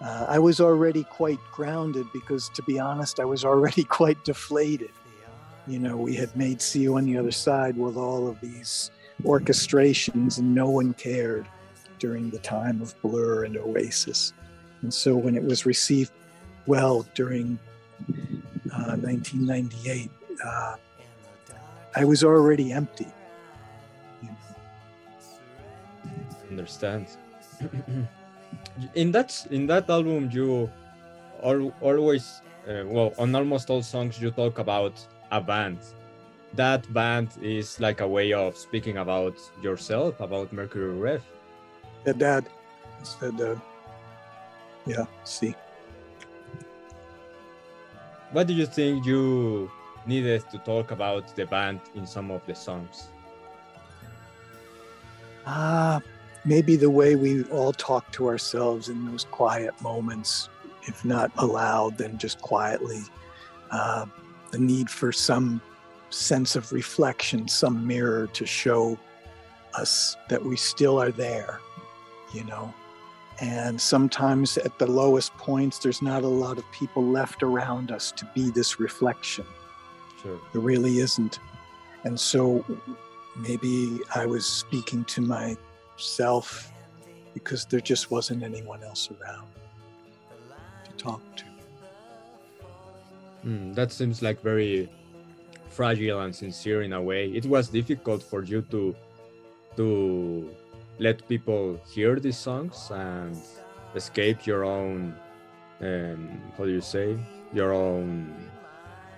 uh, 0.00 0.26
I 0.28 0.38
was 0.38 0.60
already 0.60 1.04
quite 1.04 1.40
grounded 1.52 2.06
because, 2.12 2.48
to 2.50 2.62
be 2.62 2.78
honest, 2.78 3.20
I 3.20 3.24
was 3.24 3.44
already 3.44 3.84
quite 4.00 4.24
deflated. 4.24 4.90
You 5.66 5.78
know, 5.78 5.96
we 5.96 6.16
had 6.16 6.34
made 6.36 6.60
See 6.60 6.80
You 6.80 6.96
on 6.96 7.04
the 7.04 7.16
Other 7.16 7.30
Side 7.30 7.76
with 7.76 7.96
all 7.96 8.26
of 8.26 8.40
these 8.40 8.90
orchestrations, 9.22 10.38
and 10.38 10.54
no 10.54 10.68
one 10.68 10.92
cared 10.94 11.46
during 11.98 12.30
the 12.30 12.38
time 12.38 12.82
of 12.82 13.00
Blur 13.00 13.44
and 13.44 13.56
Oasis. 13.56 14.32
And 14.82 14.92
so 14.92 15.16
when 15.16 15.36
it 15.36 15.44
was 15.44 15.64
received 15.64 16.10
well 16.66 17.06
during 17.14 17.58
1998, 18.70 20.10
uh, 20.44 20.48
uh, 20.48 20.76
I 21.94 22.04
was 22.04 22.24
already 22.24 22.72
empty. 22.72 23.06
Understand. 26.50 27.06
in 28.94 29.12
that 29.12 29.46
in 29.50 29.66
that 29.66 29.88
album, 29.88 30.28
you 30.32 30.70
al- 31.42 31.74
always 31.80 32.42
uh, 32.68 32.82
well 32.86 33.14
on 33.18 33.34
almost 33.34 33.70
all 33.70 33.82
songs 33.82 34.20
you 34.20 34.30
talk 34.30 34.58
about 34.58 34.94
a 35.32 35.40
band. 35.40 35.78
That 36.54 36.86
band 36.92 37.30
is 37.42 37.80
like 37.80 38.00
a 38.00 38.06
way 38.06 38.32
of 38.32 38.56
speaking 38.56 38.98
about 38.98 39.36
yourself, 39.60 40.20
about 40.20 40.52
Mercury 40.52 40.94
Rev. 40.94 41.22
Yeah, 42.06 42.12
Dad 42.12 42.44
said, 43.02 43.40
uh, 43.40 43.56
"Yeah, 44.86 45.06
see." 45.24 45.56
what 48.32 48.46
do 48.46 48.54
you 48.54 48.66
think 48.66 49.04
you 49.06 49.70
needed 50.06 50.42
to 50.50 50.58
talk 50.58 50.90
about 50.90 51.36
the 51.36 51.44
band 51.46 51.80
in 51.94 52.06
some 52.06 52.30
of 52.30 52.44
the 52.46 52.54
songs? 52.54 53.08
Ah, 55.46 55.96
uh, 55.96 56.00
maybe 56.44 56.76
the 56.76 56.90
way 56.90 57.14
we 57.14 57.44
all 57.44 57.72
talk 57.72 58.10
to 58.12 58.26
ourselves 58.26 58.88
in 58.88 59.04
those 59.06 59.24
quiet 59.24 59.74
moments, 59.82 60.48
if 60.88 61.04
not 61.04 61.30
aloud, 61.38 61.98
then 61.98 62.16
just 62.18 62.40
quietly. 62.40 63.02
Uh, 63.70 64.06
the 64.52 64.58
need 64.58 64.88
for 64.88 65.10
some 65.10 65.60
sense 66.10 66.54
of 66.54 66.72
reflection, 66.72 67.48
some 67.48 67.84
mirror 67.86 68.28
to 68.28 68.46
show 68.46 68.96
us 69.74 70.16
that 70.28 70.44
we 70.44 70.56
still 70.56 71.00
are 71.00 71.10
there, 71.10 71.58
you 72.32 72.44
know, 72.44 72.72
and 73.40 73.80
sometimes 73.80 74.56
at 74.58 74.78
the 74.78 74.86
lowest 74.86 75.34
points, 75.34 75.78
there's 75.78 76.00
not 76.00 76.22
a 76.22 76.28
lot 76.28 76.58
of 76.58 76.70
people 76.70 77.02
left 77.04 77.42
around 77.42 77.90
us 77.90 78.12
to 78.12 78.28
be 78.34 78.50
this 78.50 78.78
reflection. 78.78 79.44
Sure. 80.22 80.38
There 80.52 80.60
really 80.60 80.98
isn't. 80.98 81.40
And 82.04 82.18
so 82.18 82.64
maybe 83.36 83.98
I 84.14 84.26
was 84.26 84.46
speaking 84.46 85.04
to 85.06 85.22
myself 85.22 86.70
because 87.34 87.64
there 87.64 87.80
just 87.80 88.10
wasn't 88.10 88.42
anyone 88.42 88.84
else 88.84 89.08
around 89.10 89.48
to 90.84 90.92
talk 90.92 91.20
to. 91.36 91.44
Mm, 93.44 93.74
that 93.74 93.92
seems 93.92 94.22
like 94.22 94.40
very 94.40 94.88
fragile 95.68 96.20
and 96.20 96.34
sincere 96.34 96.82
in 96.82 96.92
a 96.92 97.02
way. 97.02 97.28
It 97.30 97.46
was 97.46 97.68
difficult 97.68 98.22
for 98.22 98.42
you 98.42 98.62
to 98.70 98.94
to 99.76 100.50
let 100.98 101.26
people 101.28 101.80
hear 101.90 102.20
these 102.20 102.36
songs 102.36 102.90
and 102.92 103.36
escape 103.94 104.46
your 104.46 104.64
own 104.64 105.14
um, 105.80 106.40
how 106.56 106.64
do 106.64 106.70
you 106.70 106.80
say? 106.80 107.18
Your 107.52 107.72
own 107.72 108.32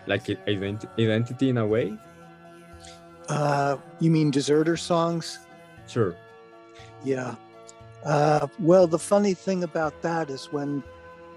like 0.06 0.24
ident- 0.24 0.88
identity 0.98 1.50
in 1.50 1.58
a 1.58 1.66
way? 1.66 1.96
Uh, 3.28 3.76
you 4.00 4.10
mean 4.10 4.30
deserter 4.30 4.76
songs? 4.76 5.38
Sure. 5.86 6.16
Yeah. 7.04 7.34
Uh, 8.04 8.46
well 8.58 8.86
the 8.86 8.98
funny 8.98 9.34
thing 9.34 9.64
about 9.64 10.00
that 10.02 10.30
is 10.30 10.52
when 10.52 10.82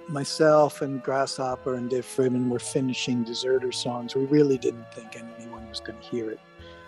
myself 0.09 0.81
and 0.81 1.03
grasshopper 1.03 1.75
and 1.75 1.89
Dave 1.89 2.05
Fridmann 2.05 2.49
were 2.49 2.59
finishing 2.59 3.23
deserter 3.23 3.71
songs 3.71 4.15
we 4.15 4.25
really 4.25 4.57
didn't 4.57 4.91
think 4.93 5.15
anyone 5.15 5.67
was 5.69 5.79
going 5.79 5.99
to 5.99 6.05
hear 6.05 6.31
it 6.31 6.39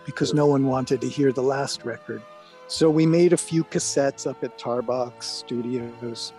because 0.06 0.34
no 0.34 0.46
one 0.46 0.66
wanted 0.66 1.02
to 1.02 1.10
hear 1.10 1.32
the 1.32 1.44
last 1.44 1.86
record 1.86 2.22
so 2.70 2.88
we 2.88 3.08
made 3.08 3.34
a 3.34 3.38
few 3.38 3.64
cassettes 3.64 4.30
up 4.30 4.44
at 4.44 4.60
Tarbox 4.60 5.24
Studios, 5.24 6.34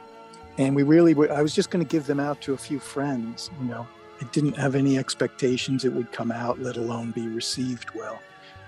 and 0.58 0.76
we 0.76 0.84
really 0.84 1.12
were, 1.12 1.30
I 1.32 1.42
was 1.42 1.52
just 1.52 1.70
going 1.70 1.84
to 1.84 1.90
give 1.90 2.06
them 2.06 2.20
out 2.20 2.40
to 2.42 2.54
a 2.54 2.56
few 2.56 2.78
friends, 2.78 3.50
you 3.60 3.66
know. 3.66 3.84
I 4.20 4.24
didn't 4.26 4.56
have 4.56 4.76
any 4.76 4.96
expectations 4.96 5.84
it 5.84 5.92
would 5.92 6.12
come 6.12 6.30
out, 6.30 6.60
let 6.60 6.76
alone 6.76 7.10
be 7.10 7.26
received 7.26 7.90
well. 7.96 8.20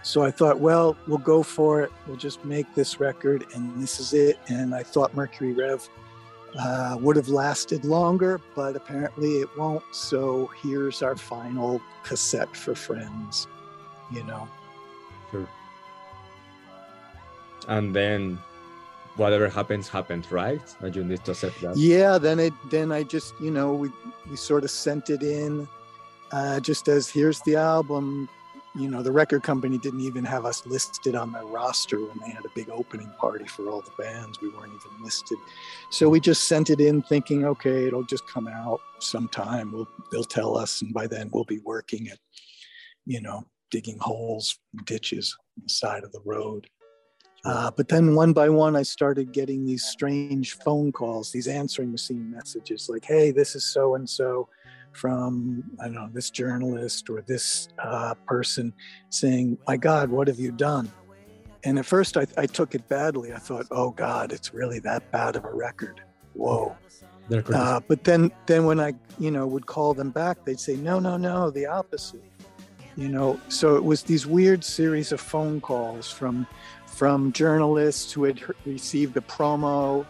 So 0.03 0.25
I 0.25 0.33
thought, 0.33 0.59
well, 0.59 0.97
we'll 1.07 1.19
go 1.19 1.45
for 1.45 1.83
it. 1.83 1.93
We'll 2.09 2.17
just 2.17 2.45
make 2.45 2.67
this 2.75 2.99
record, 2.99 3.45
and 3.55 3.81
this 3.81 4.01
is 4.01 4.13
it. 4.13 4.41
And 4.49 4.75
I 4.75 4.83
thought 4.83 5.15
Mercury 5.15 5.53
Rev 5.53 5.89
uh, 6.59 6.97
would 7.01 7.17
have 7.17 7.29
lasted 7.29 7.85
longer, 7.85 8.41
but 8.55 8.77
apparently 8.77 9.41
it 9.41 9.49
won't. 9.57 9.83
So 9.93 10.51
here's 10.63 11.03
our 11.03 11.17
final 11.17 11.81
cassette 12.03 12.57
for 12.57 12.75
friends, 12.75 13.47
you 14.11 14.23
know. 14.25 14.49
Sure 15.31 15.49
and 17.69 17.95
then 17.95 18.39
whatever 19.17 19.49
happens 19.49 19.89
happens 19.89 20.31
right 20.33 20.61
and 20.81 20.97
you 20.97 21.05
need 21.05 21.23
to 21.25 21.33
accept 21.33 21.61
that 21.61 21.77
yeah 21.77 22.17
then 22.19 22.39
it 22.39 22.53
then 22.71 22.91
i 22.91 23.03
just 23.03 23.35
you 23.41 23.51
know 23.51 23.73
we 23.75 23.91
we 24.31 24.37
sort 24.37 24.65
of 24.65 24.71
sent 24.71 25.11
it 25.11 25.23
in 25.23 25.69
uh, 26.33 26.59
just 26.61 26.89
as 26.89 27.11
here's 27.11 27.41
the 27.43 27.55
album 27.55 28.27
you 28.75 28.89
know 28.89 29.03
the 29.03 29.13
record 29.13 29.43
company 29.43 29.79
didn't 29.79 30.01
even 30.01 30.25
have 30.25 30.45
us 30.45 30.65
listed 30.67 31.15
on 31.15 31.33
their 31.33 31.45
roster 31.45 31.99
when 31.99 32.19
they 32.25 32.31
had 32.31 32.45
a 32.45 32.51
big 32.55 32.71
opening 32.71 33.11
party 33.19 33.47
for 33.47 33.69
all 33.69 33.83
the 33.83 34.03
bands. 34.03 34.41
We 34.41 34.49
weren't 34.49 34.73
even 34.73 35.03
listed. 35.05 35.39
So 35.91 36.09
we 36.09 36.21
just 36.21 36.49
sent 36.49 36.71
it 36.71 36.81
in 36.81 37.03
thinking 37.03 37.45
okay 37.45 37.87
it'll 37.87 38.05
just 38.05 38.27
come 38.27 38.49
out 38.49 38.81
sometime. 38.99 39.73
We'll 39.73 39.89
they'll 40.11 40.25
tell 40.25 40.57
us 40.57 40.83
and 40.83 40.95
by 40.95 41.07
then 41.07 41.31
we'll 41.33 41.45
be 41.45 41.61
working 41.61 42.09
at 42.09 42.19
you 43.05 43.21
know 43.21 43.45
digging 43.71 43.99
holes 43.99 44.59
ditches 44.85 45.37
on 45.59 45.65
the 45.65 45.71
side 45.71 46.05
of 46.05 46.13
the 46.13 46.23
road. 46.25 46.69
Uh, 47.45 47.73
but 47.77 47.89
then 47.89 48.15
one 48.15 48.33
by 48.33 48.49
one, 48.49 48.77
I 48.77 48.83
started 48.83 49.33
getting 49.33 49.67
these 49.67 49.85
strange 49.85 50.53
phone 50.59 50.93
calls, 50.93 51.33
these 51.33 51.49
answering 51.49 51.91
machine 51.91 52.31
messages 52.31 52.89
like, 52.89 53.05
hey, 53.05 53.33
this 53.33 53.57
is 53.57 53.65
so 53.65 53.97
and 53.97 54.09
so 54.09 54.49
from, 54.93 55.65
I 55.81 55.85
don't 55.85 55.95
know, 55.95 56.09
this 56.13 56.31
journalist 56.31 57.11
or 57.11 57.23
this 57.23 57.69
uh, 57.83 58.15
person 58.27 58.73
saying, 59.11 59.59
my 59.67 59.77
God, 59.77 60.11
what 60.11 60.29
have 60.29 60.39
you 60.39 60.53
done? 60.53 60.91
And 61.65 61.79
at 61.79 61.87
first 61.87 62.17
I, 62.17 62.27
I 62.37 62.47
took 62.47 62.75
it 62.75 62.89
badly. 62.89 63.33
I 63.33 63.39
thought, 63.39 63.67
oh 63.71 63.91
God, 63.91 64.33
it's 64.33 64.53
really 64.53 64.81
that 64.81 65.11
bad 65.11 65.37
of 65.37 65.45
a 65.45 65.53
record. 65.53 66.01
Whoa. 66.35 66.77
Uh, 67.31 67.81
but 67.87 68.05
then, 68.05 68.31
then 68.47 68.67
when 68.67 68.81
I, 68.81 68.95
you 69.19 69.31
know, 69.31 69.47
would 69.47 69.67
call 69.67 69.95
them 69.95 70.11
back, 70.11 70.45
they'd 70.45 70.61
say, 70.61 70.77
no, 70.77 70.99
no, 70.99 71.17
no, 71.17 71.51
the 71.51 71.67
opposite. 71.67 72.23
You 72.97 73.09
know, 73.09 73.41
so 73.49 73.77
it 73.77 73.85
was 73.85 74.03
these 74.03 74.27
weird 74.27 74.63
series 74.63 75.13
of 75.13 75.21
phone 75.21 75.61
calls 75.61 76.11
from 76.11 76.47
from 76.85 77.33
journalists 77.33 78.13
who 78.13 78.25
had 78.25 78.39
received 78.67 79.15
the 79.15 79.23
promo. 79.23 80.05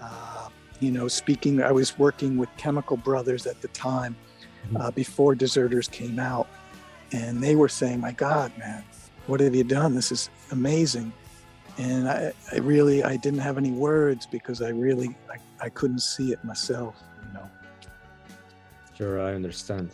Uh, 0.00 0.48
you 0.78 0.92
know, 0.92 1.08
speaking, 1.08 1.60
I 1.60 1.72
was 1.72 1.98
working 1.98 2.36
with 2.36 2.48
Chemical 2.56 2.96
Brothers 2.96 3.44
at 3.44 3.60
the 3.60 3.66
time. 3.68 4.14
Uh, 4.76 4.90
before 4.90 5.34
Deserters 5.34 5.90
came 5.90 6.18
out, 6.18 6.48
and 7.12 7.42
they 7.42 7.56
were 7.56 7.68
saying, 7.68 8.00
"My 8.00 8.12
God, 8.12 8.52
man, 8.58 8.84
what 9.26 9.40
have 9.40 9.54
you 9.54 9.64
done? 9.64 9.94
This 9.94 10.12
is 10.12 10.30
amazing." 10.50 11.12
And 11.78 12.08
I, 12.08 12.32
I 12.52 12.58
really, 12.58 13.04
I 13.04 13.16
didn't 13.16 13.38
have 13.38 13.56
any 13.56 13.70
words 13.70 14.26
because 14.26 14.62
I 14.62 14.70
really, 14.70 15.14
I, 15.30 15.36
I 15.66 15.68
couldn't 15.68 16.00
see 16.00 16.32
it 16.32 16.42
myself. 16.44 16.96
You 17.26 17.34
know. 17.34 17.50
Sure, 18.96 19.20
I 19.20 19.34
understand. 19.34 19.90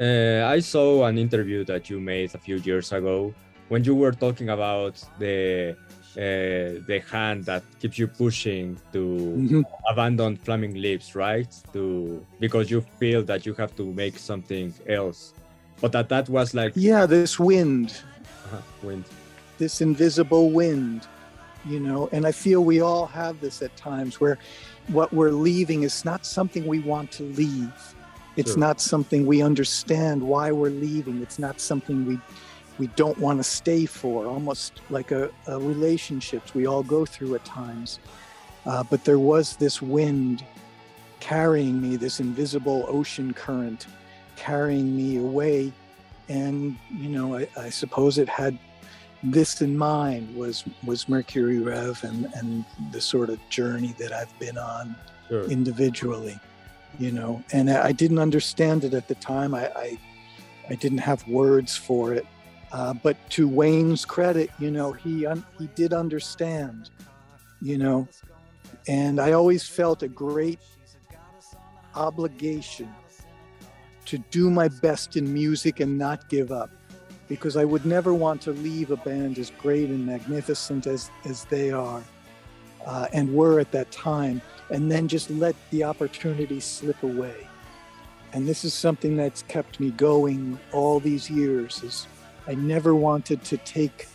Uh, 0.00 0.46
I 0.46 0.60
saw 0.60 1.04
an 1.04 1.18
interview 1.18 1.64
that 1.66 1.90
you 1.90 2.00
made 2.00 2.34
a 2.34 2.38
few 2.38 2.56
years 2.56 2.92
ago 2.92 3.34
when 3.68 3.84
you 3.84 3.94
were 3.94 4.12
talking 4.12 4.48
about 4.48 5.02
the 5.18 5.76
uh, 6.16 6.84
the 6.86 7.02
hand 7.10 7.44
that 7.44 7.62
keeps 7.80 7.98
you 7.98 8.06
pushing 8.06 8.78
to 8.92 8.98
mm-hmm. 8.98 9.60
abandon 9.88 10.36
flaming 10.36 10.74
lips, 10.74 11.14
right? 11.14 11.48
To 11.72 12.24
because 12.38 12.70
you 12.70 12.82
feel 12.98 13.22
that 13.24 13.46
you 13.46 13.54
have 13.54 13.74
to 13.76 13.84
make 13.92 14.18
something 14.18 14.74
else, 14.86 15.32
but 15.80 15.92
that 15.92 16.08
that 16.10 16.28
was 16.28 16.54
like 16.54 16.72
yeah, 16.74 17.06
this 17.06 17.38
wind, 17.38 17.94
uh-huh, 18.44 18.62
wind, 18.82 19.04
this 19.58 19.80
invisible 19.80 20.50
wind, 20.50 21.06
you 21.64 21.80
know. 21.80 22.08
And 22.12 22.26
I 22.26 22.32
feel 22.32 22.62
we 22.62 22.80
all 22.80 23.06
have 23.06 23.40
this 23.40 23.62
at 23.62 23.74
times 23.76 24.20
where 24.20 24.38
what 24.88 25.12
we're 25.12 25.30
leaving 25.30 25.82
is 25.82 26.04
not 26.04 26.26
something 26.26 26.66
we 26.66 26.80
want 26.80 27.10
to 27.12 27.22
leave. 27.22 27.72
It's 28.36 28.52
sure. 28.52 28.58
not 28.58 28.80
something 28.80 29.26
we 29.26 29.42
understand 29.42 30.22
why 30.22 30.52
we're 30.52 30.70
leaving. 30.70 31.22
It's 31.22 31.38
not 31.38 31.60
something 31.60 32.06
we 32.06 32.18
we 32.82 32.88
don't 32.96 33.18
want 33.18 33.38
to 33.38 33.44
stay 33.44 33.86
for, 33.86 34.26
almost 34.26 34.80
like 34.90 35.12
a, 35.12 35.30
a 35.46 35.56
relationships 35.56 36.52
we 36.52 36.66
all 36.66 36.82
go 36.82 37.06
through 37.06 37.32
at 37.36 37.44
times. 37.44 38.00
Uh, 38.66 38.82
but 38.90 39.04
there 39.04 39.20
was 39.20 39.54
this 39.64 39.80
wind 39.80 40.44
carrying 41.20 41.80
me, 41.80 41.94
this 41.94 42.18
invisible 42.18 42.84
ocean 42.88 43.32
current 43.32 43.86
carrying 44.34 44.96
me 44.96 45.18
away. 45.18 45.72
And, 46.28 46.76
you 46.90 47.08
know, 47.08 47.36
I, 47.36 47.46
I 47.56 47.70
suppose 47.70 48.18
it 48.18 48.28
had 48.28 48.58
this 49.22 49.62
in 49.62 49.78
mind 49.78 50.34
was 50.34 50.64
was 50.82 51.08
Mercury 51.08 51.60
Rev 51.60 52.02
and, 52.02 52.26
and 52.34 52.64
the 52.90 53.00
sort 53.00 53.30
of 53.30 53.38
journey 53.48 53.94
that 54.00 54.12
I've 54.12 54.36
been 54.40 54.58
on 54.58 54.96
sure. 55.28 55.44
individually, 55.44 56.36
you 56.98 57.12
know. 57.12 57.44
And 57.52 57.70
I 57.70 57.92
didn't 57.92 58.18
understand 58.18 58.82
it 58.82 58.92
at 58.92 59.06
the 59.06 59.14
time. 59.14 59.54
I, 59.54 59.66
I 59.86 59.98
I 60.68 60.74
didn't 60.74 60.98
have 61.10 61.20
words 61.28 61.76
for 61.76 62.12
it. 62.12 62.26
Uh, 62.72 62.94
but 62.94 63.16
to 63.28 63.46
Wayne's 63.46 64.04
credit, 64.06 64.50
you 64.58 64.70
know, 64.70 64.92
he 64.92 65.26
un- 65.26 65.44
he 65.58 65.66
did 65.74 65.92
understand, 65.92 66.88
you 67.60 67.76
know, 67.76 68.08
and 68.88 69.20
I 69.20 69.32
always 69.32 69.68
felt 69.68 70.02
a 70.02 70.08
great 70.08 70.58
obligation 71.94 72.88
to 74.06 74.16
do 74.30 74.50
my 74.50 74.68
best 74.68 75.16
in 75.16 75.32
music 75.32 75.80
and 75.80 75.98
not 75.98 76.28
give 76.30 76.50
up, 76.50 76.70
because 77.28 77.58
I 77.58 77.64
would 77.64 77.84
never 77.84 78.14
want 78.14 78.40
to 78.42 78.52
leave 78.52 78.90
a 78.90 78.96
band 78.96 79.38
as 79.38 79.50
great 79.50 79.90
and 79.90 80.06
magnificent 80.06 80.86
as 80.86 81.10
as 81.26 81.44
they 81.44 81.70
are, 81.70 82.02
uh, 82.86 83.06
and 83.12 83.34
were 83.34 83.60
at 83.60 83.70
that 83.72 83.90
time, 83.90 84.40
and 84.70 84.90
then 84.90 85.08
just 85.08 85.28
let 85.30 85.54
the 85.70 85.84
opportunity 85.84 86.58
slip 86.58 87.02
away. 87.02 87.46
And 88.32 88.48
this 88.48 88.64
is 88.64 88.72
something 88.72 89.14
that's 89.14 89.42
kept 89.42 89.78
me 89.78 89.90
going 89.90 90.58
all 90.72 91.00
these 91.00 91.28
years. 91.28 91.82
Is 91.82 92.06
I 92.46 92.54
never 92.54 92.94
wanted 92.94 93.44
to 93.44 93.56
take 93.58 94.08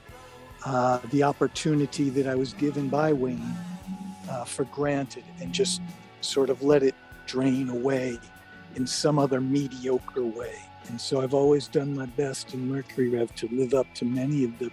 uh, 0.66 1.00
the 1.12 1.24
opportunity 1.24 2.10
that 2.10 2.28
I 2.28 2.36
was 2.36 2.54
given 2.54 2.90
by 2.90 3.14
Wayne 3.14 3.56
uh, 4.30 4.44
for 4.44 4.66
granted 4.66 5.24
and 5.40 5.54
just 5.54 5.82
sort 6.22 6.50
of 6.50 6.62
let 6.62 6.84
it 6.84 6.96
drain 7.26 7.70
away 7.70 8.20
in 8.76 8.86
some 8.86 9.18
other 9.18 9.40
mediocre 9.40 10.24
way. 10.24 10.56
And 10.90 11.00
so 11.00 11.22
I've 11.22 11.34
always 11.34 11.68
done 11.68 11.96
my 11.96 12.06
best 12.06 12.54
in 12.54 12.70
Mercury 12.70 13.10
Rev 13.10 13.34
to 13.36 13.48
live 13.50 13.74
up 13.74 13.88
to 13.96 14.06
many 14.06 14.44
of 14.44 14.58
the, 14.60 14.72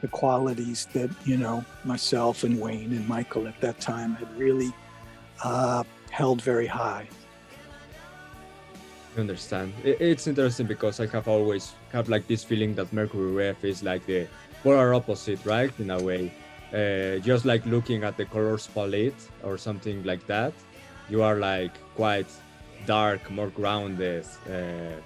the 0.00 0.08
qualities 0.08 0.88
that, 0.92 1.10
you 1.24 1.36
know, 1.36 1.64
myself 1.84 2.44
and 2.44 2.60
Wayne 2.60 2.92
and 2.92 3.06
Michael 3.08 3.46
at 3.46 3.60
that 3.60 3.80
time 3.80 4.14
had 4.14 4.38
really 4.38 4.72
uh, 5.42 5.84
held 6.10 6.42
very 6.42 6.66
high 6.66 7.08
understand. 9.18 9.72
It's 9.84 10.26
interesting 10.26 10.66
because 10.66 11.00
I 11.00 11.06
have 11.06 11.28
always 11.28 11.72
have 11.92 12.08
like 12.08 12.26
this 12.26 12.44
feeling 12.44 12.74
that 12.74 12.92
Mercury 12.92 13.32
Rev 13.32 13.64
is 13.64 13.82
like 13.82 14.04
the 14.06 14.26
polar 14.62 14.94
opposite, 14.94 15.44
right? 15.44 15.72
In 15.78 15.90
a 15.90 16.00
way, 16.02 16.32
uh, 16.72 17.18
just 17.18 17.44
like 17.44 17.64
looking 17.66 18.04
at 18.04 18.16
the 18.16 18.24
colors 18.24 18.66
palette 18.66 19.20
or 19.42 19.58
something 19.58 20.02
like 20.04 20.26
that, 20.26 20.52
you 21.08 21.22
are 21.22 21.36
like 21.36 21.72
quite 21.94 22.26
dark, 22.86 23.30
more 23.30 23.50
grounded, 23.50 24.26
uh, 24.50 25.00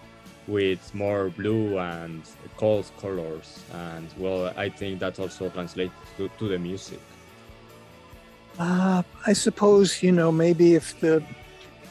with 0.46 0.94
more 0.94 1.29
blue 1.31 1.79
and 1.79 2.23
cold 2.57 2.90
colors. 3.01 3.62
And 3.73 4.09
well, 4.18 4.53
I 4.57 4.68
think 4.68 5.01
that 5.01 5.18
also 5.20 5.49
translates 5.49 5.94
to, 6.16 6.29
to 6.38 6.49
the 6.49 6.59
music. 6.59 7.01
Uh, 8.59 9.03
I 9.27 9.33
suppose 9.33 10.03
you 10.03 10.12
know 10.12 10.33
maybe 10.33 10.75
if 10.75 10.99
the 11.01 11.23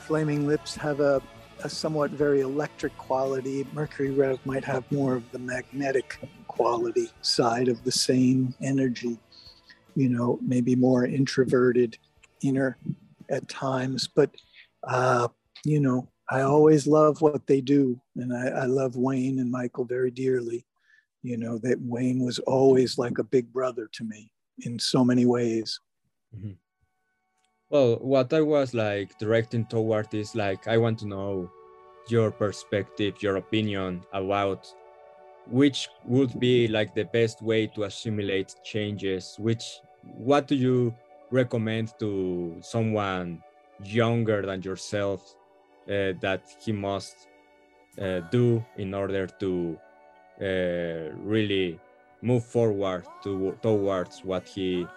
Flaming 0.05 0.47
Lips 0.47 0.75
have 0.75 0.99
a 0.99 1.21
a 1.63 1.69
somewhat 1.69 2.12
very 2.12 2.41
electric 2.41 2.98
quality. 2.98 3.65
Mercury 3.74 4.12
Rev 4.12 4.39
might 4.45 4.63
have 4.63 4.89
more 4.91 5.15
of 5.15 5.30
the 5.32 5.39
magnetic 5.39 6.19
quality 6.48 7.10
side 7.22 7.67
of 7.67 7.84
the 7.84 7.91
same 7.91 8.54
energy, 8.62 9.19
you 9.95 10.10
know, 10.10 10.39
maybe 10.41 10.76
more 10.76 11.06
introverted, 11.06 11.98
inner 12.41 12.78
at 13.30 13.48
times. 13.48 14.08
But, 14.08 14.32
uh, 14.88 15.28
you 15.65 15.80
know, 15.80 16.08
I 16.30 16.41
always 16.41 16.88
love 16.88 17.22
what 17.22 17.48
they 17.48 17.62
do. 17.62 18.00
And 18.15 18.36
I, 18.36 18.48
I 18.48 18.65
love 18.65 18.95
Wayne 18.95 19.39
and 19.39 19.52
Michael 19.52 19.86
very 19.86 20.12
dearly. 20.12 20.65
You 21.22 21.38
know, 21.38 21.58
that 21.60 21.82
Wayne 21.82 22.24
was 22.24 22.39
always 22.39 22.98
like 22.98 23.17
a 23.17 23.24
big 23.24 23.52
brother 23.52 23.89
to 23.91 24.04
me 24.06 24.32
in 24.60 24.80
so 24.80 25.04
many 25.04 25.26
ways. 25.26 25.80
Mm-hmm. 26.36 26.52
Well, 27.69 27.97
what 27.97 28.34
I 28.34 28.41
was 28.41 28.73
like 28.73 29.17
directing 29.17 29.65
toward 29.65 30.13
is 30.13 30.36
like 30.36 30.67
I 30.67 30.77
want 30.77 30.99
to 30.99 31.08
know 31.08 31.51
your 32.10 32.32
perspective, 32.32 33.21
your 33.21 33.38
opinion 33.38 34.05
about 34.13 34.67
which 35.47 35.89
would 36.05 36.39
be 36.39 36.67
like 36.67 36.93
the 36.95 37.05
best 37.05 37.41
way 37.41 37.67
to 37.67 37.84
assimilate 37.84 38.55
changes. 38.63 39.36
Which 39.39 39.82
what 40.03 40.47
do 40.47 40.55
you 40.55 40.95
recommend 41.32 41.93
to 41.99 42.60
someone 42.62 43.43
younger 43.84 44.41
than 44.45 44.62
yourself 44.63 45.21
uh, 45.88 46.13
that 46.21 46.43
he 46.63 46.71
must 46.73 47.27
uh, 48.01 48.21
do 48.32 48.65
in 48.77 48.93
order 48.93 49.27
to 49.27 49.79
uh, 50.41 51.15
really 51.17 51.79
move 52.21 52.45
forward 52.45 53.05
to 53.23 53.58
towards 53.62 54.23
what 54.23 54.47
he 54.49 54.89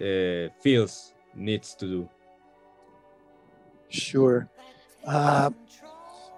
uh, 0.00 0.48
feels 0.62 1.14
needs 1.34 1.74
to 1.76 1.86
do? 1.86 2.08
Sure. 3.88 4.48
Uh, 5.04 5.50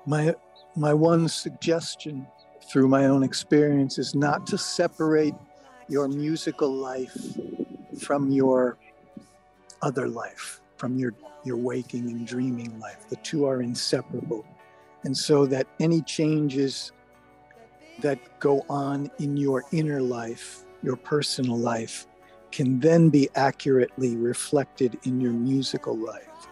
my 0.07 0.35
my 0.77 0.93
one 0.93 1.29
suggestion 1.29 2.27
through 2.71 2.89
my 2.89 3.07
own 3.07 3.23
experience 3.23 3.99
is 3.99 4.15
not 4.15 4.47
to 4.47 4.59
separate 4.59 5.35
your 5.89 6.09
musical 6.09 6.73
life 6.73 7.17
from 7.99 8.31
your 8.31 8.79
other 9.83 10.09
life, 10.09 10.61
from 10.77 10.99
your 10.99 11.15
your 11.45 11.57
waking 11.57 12.11
and 12.11 12.27
dreaming 12.27 12.79
life. 12.81 13.09
The 13.09 13.17
two 13.17 13.47
are 13.47 13.63
inseparable. 13.63 14.45
And 15.05 15.17
so 15.17 15.45
that 15.47 15.67
any 15.81 16.01
changes 16.01 16.93
that 18.01 18.19
go 18.41 18.65
on 18.69 19.11
in 19.19 19.37
your 19.37 19.65
inner 19.71 20.01
life, 20.01 20.65
your 20.83 20.97
personal 20.97 21.59
life, 21.59 22.07
can 22.55 22.79
then 22.79 23.09
be 23.09 23.29
accurately 23.35 24.15
reflected 24.15 24.97
in 25.03 25.21
your 25.21 25.33
musical 25.33 25.97
life. 25.97 26.47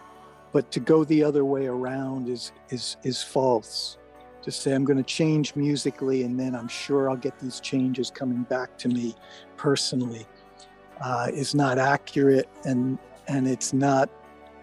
But 0.51 0.69
to 0.73 0.81
go 0.81 1.05
the 1.05 1.23
other 1.23 1.45
way 1.45 1.65
around 1.67 2.27
is 2.27 2.51
is 2.69 2.97
is 3.03 3.23
false. 3.23 3.97
To 4.41 4.51
say 4.51 4.73
I'm 4.73 4.83
going 4.83 4.97
to 4.97 5.03
change 5.21 5.55
musically 5.55 6.23
and 6.23 6.37
then 6.37 6.55
I'm 6.55 6.67
sure 6.67 7.09
I'll 7.09 7.23
get 7.27 7.39
these 7.39 7.61
changes 7.61 8.11
coming 8.11 8.43
back 8.43 8.77
to 8.79 8.89
me 8.89 9.15
personally 9.55 10.25
uh, 11.01 11.29
is 11.33 11.55
not 11.55 11.79
accurate 11.79 12.49
and 12.65 12.99
and 13.29 13.47
it's 13.47 13.71
not 13.71 14.09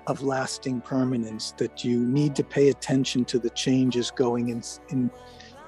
of 0.08 0.22
lasting 0.22 0.82
permanence. 0.82 1.54
That 1.56 1.82
you 1.82 2.00
need 2.00 2.36
to 2.36 2.44
pay 2.44 2.68
attention 2.68 3.24
to 3.24 3.38
the 3.38 3.50
changes 3.50 4.10
going 4.10 4.50
in, 4.50 4.62
in 4.90 5.10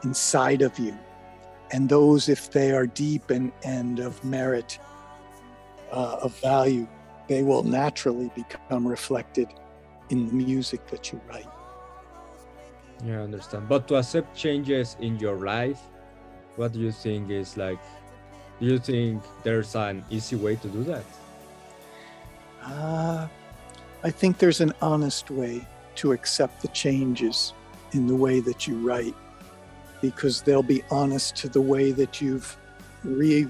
inside 0.05 0.61
of 0.61 0.79
you, 0.79 0.95
and 1.71 1.89
those 1.89 2.29
if 2.29 2.51
they 2.51 2.73
are 2.73 2.87
deep 2.87 3.31
and 3.31 3.51
and 3.65 4.01
of 4.01 4.23
merit 4.23 4.79
uh, 5.93 6.19
of 6.23 6.35
value, 6.41 6.89
they 7.29 7.43
will 7.43 7.63
naturally 7.63 8.31
become 8.35 8.87
reflected 8.87 9.49
in 10.11 10.27
the 10.27 10.33
music 10.33 10.87
that 10.89 11.13
you 11.13 11.21
write. 11.29 11.47
Yeah, 13.05 13.21
I 13.21 13.23
understand. 13.23 13.69
But 13.69 13.89
to 13.89 13.97
accept 13.97 14.37
changes 14.37 14.97
in 15.01 15.19
your 15.19 15.37
life, 15.37 15.81
what 16.57 16.73
do 16.73 16.81
you 16.81 16.93
think 16.93 17.31
is 17.31 17.57
like? 17.57 17.79
Do 18.61 18.67
you 18.67 18.79
think 18.79 19.23
there's 19.43 19.75
an 19.75 20.05
easy 20.11 20.37
way 20.37 20.57
to 20.57 20.69
do 20.69 20.85
that? 20.85 21.05
Uh, 22.63 23.27
I 24.05 24.11
think 24.11 24.39
there's 24.39 24.61
an 24.61 24.73
honest 24.81 25.31
way 25.31 25.67
to 25.97 26.13
accept 26.13 26.63
the 26.63 26.69
changes 26.69 27.55
in 27.93 28.07
the 28.07 28.15
way 28.15 28.41
that 28.41 28.67
you 28.67 28.77
write 28.87 29.15
because 30.01 30.43
they'll 30.43 30.63
be 30.63 30.83
honest 30.91 31.37
to 31.37 31.49
the 31.49 31.61
way 31.61 31.93
that 31.93 32.21
you've 32.21 32.57
re 33.05 33.47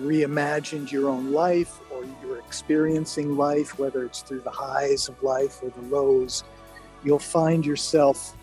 reimagined 0.00 0.90
your 0.90 1.08
own 1.08 1.32
life 1.32 1.80
or 1.90 2.04
you're 2.22 2.38
experiencing 2.38 3.36
life, 3.36 3.78
whether 3.78 4.04
it's 4.04 4.22
through 4.22 4.40
the 4.40 4.50
highs 4.50 5.08
of 5.08 5.22
life 5.22 5.62
or 5.62 5.70
the 5.70 5.82
lows, 5.82 6.44
you'll 7.04 7.18
find 7.18 7.64
yourself 7.64 8.36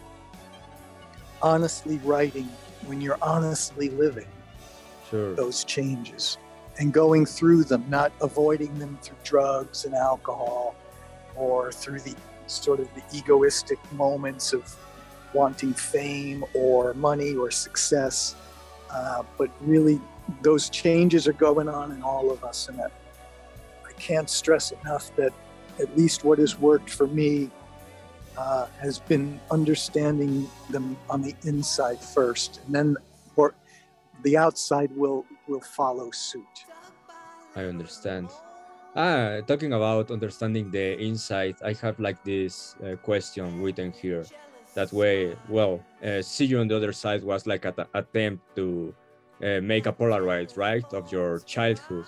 honestly 1.42 2.00
writing 2.04 2.50
when 2.86 3.02
you're 3.02 3.18
honestly 3.22 3.90
living 3.90 4.28
sure. 5.10 5.36
those 5.36 5.64
changes 5.64 6.38
and 6.80 6.92
going 6.92 7.26
through 7.26 7.64
them, 7.64 7.86
not 7.88 8.12
avoiding 8.22 8.78
them 8.80 8.98
through 9.02 9.18
drugs 9.24 9.86
and 9.86 9.94
alcohol 9.94 10.76
or 11.36 11.72
through 11.72 12.00
the 12.00 12.16
sort 12.48 12.80
of 12.80 12.88
the 12.96 13.04
egoistic 13.18 13.80
moments 13.94 14.54
of 14.54 14.76
wanting 15.34 15.74
fame 15.74 16.44
or 16.54 16.94
money 16.96 17.36
or 17.36 17.52
success. 17.52 18.36
Uh, 18.90 19.24
but 19.38 19.50
really, 19.62 20.00
those 20.42 20.70
changes 20.70 21.28
are 21.28 21.34
going 21.34 21.68
on 21.68 21.92
in 21.92 22.02
all 22.04 22.32
of 22.32 22.44
us. 22.44 22.70
And 22.70 22.80
I, 22.82 22.86
I 22.86 23.92
can't 24.00 24.30
stress 24.30 24.72
enough 24.72 25.16
that 25.16 25.34
at 25.80 25.96
least 25.98 26.24
what 26.24 26.40
has 26.40 26.60
worked 26.60 26.90
for 26.90 27.08
me 27.08 27.50
uh, 28.38 28.68
has 28.80 29.00
been 29.00 29.40
understanding 29.52 30.50
them 30.70 30.98
on 31.10 31.22
the 31.22 31.36
inside 31.44 32.00
first, 32.00 32.62
and 32.66 32.76
then 32.76 32.98
or 33.36 33.54
the 34.24 34.38
outside 34.38 34.90
will 34.96 35.26
will 35.48 35.62
follow 35.62 36.10
suit. 36.12 36.66
I 37.56 37.66
understand. 37.66 38.30
Ah, 38.96 39.42
talking 39.48 39.74
about 39.74 40.12
understanding 40.12 40.70
the 40.70 40.98
inside, 41.02 41.56
I 41.66 41.74
have 41.82 42.00
like 42.00 42.24
this 42.24 42.76
uh, 42.78 42.96
question 42.98 43.62
written 43.62 43.92
here. 43.92 44.26
That 44.76 44.94
way, 44.94 45.36
well, 45.50 45.82
uh, 46.04 46.22
see 46.22 46.46
you 46.46 46.60
on 46.60 46.68
the 46.68 46.78
other 46.78 46.94
side 46.94 47.24
was 47.24 47.46
like 47.46 47.66
an 47.66 47.86
attempt 47.94 48.56
to 48.56 48.94
uh, 49.44 49.62
make 49.62 49.86
a 49.86 49.94
Polaroid, 49.94 50.56
right, 50.58 50.86
of 50.94 51.12
your 51.12 51.40
childhood. 51.40 52.06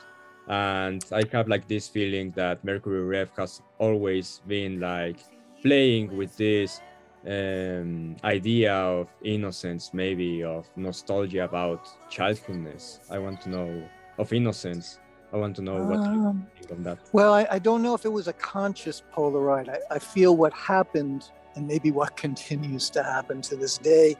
And 0.47 1.03
I 1.11 1.23
have 1.31 1.47
like 1.47 1.67
this 1.67 1.87
feeling 1.87 2.31
that 2.31 2.63
Mercury 2.63 3.03
Rev 3.03 3.29
has 3.37 3.61
always 3.79 4.41
been 4.47 4.79
like 4.79 5.17
playing 5.61 6.15
with 6.15 6.37
this 6.37 6.81
um, 7.27 8.15
idea 8.23 8.73
of 8.73 9.09
innocence, 9.23 9.91
maybe 9.93 10.43
of 10.43 10.69
nostalgia 10.75 11.43
about 11.45 11.87
childhoodness. 12.09 12.99
I 13.09 13.17
want 13.17 13.41
to 13.41 13.49
know 13.49 13.89
of 14.17 14.31
innocence. 14.31 14.99
I 15.33 15.37
want 15.37 15.55
to 15.57 15.61
know 15.61 15.83
what 15.83 15.99
um, 15.99 16.47
you 16.55 16.67
think 16.67 16.71
of 16.71 16.83
that. 16.83 16.99
Well, 17.11 17.33
I, 17.33 17.47
I, 17.49 17.59
don't 17.59 17.81
know 17.81 17.93
if 17.93 18.05
it 18.05 18.11
was 18.11 18.27
a 18.27 18.33
conscious 18.33 19.01
Polaroid. 19.13 19.67
I, 19.69 19.95
I 19.95 19.99
feel 19.99 20.37
what 20.37 20.53
happened, 20.53 21.31
and 21.55 21.67
maybe 21.67 21.91
what 21.91 22.15
continues 22.25 22.89
to 22.91 23.03
happen 23.03 23.41
to 23.41 23.55
this 23.55 23.77
day, 23.77 24.15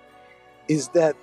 is 0.68 0.90
that 0.90 1.16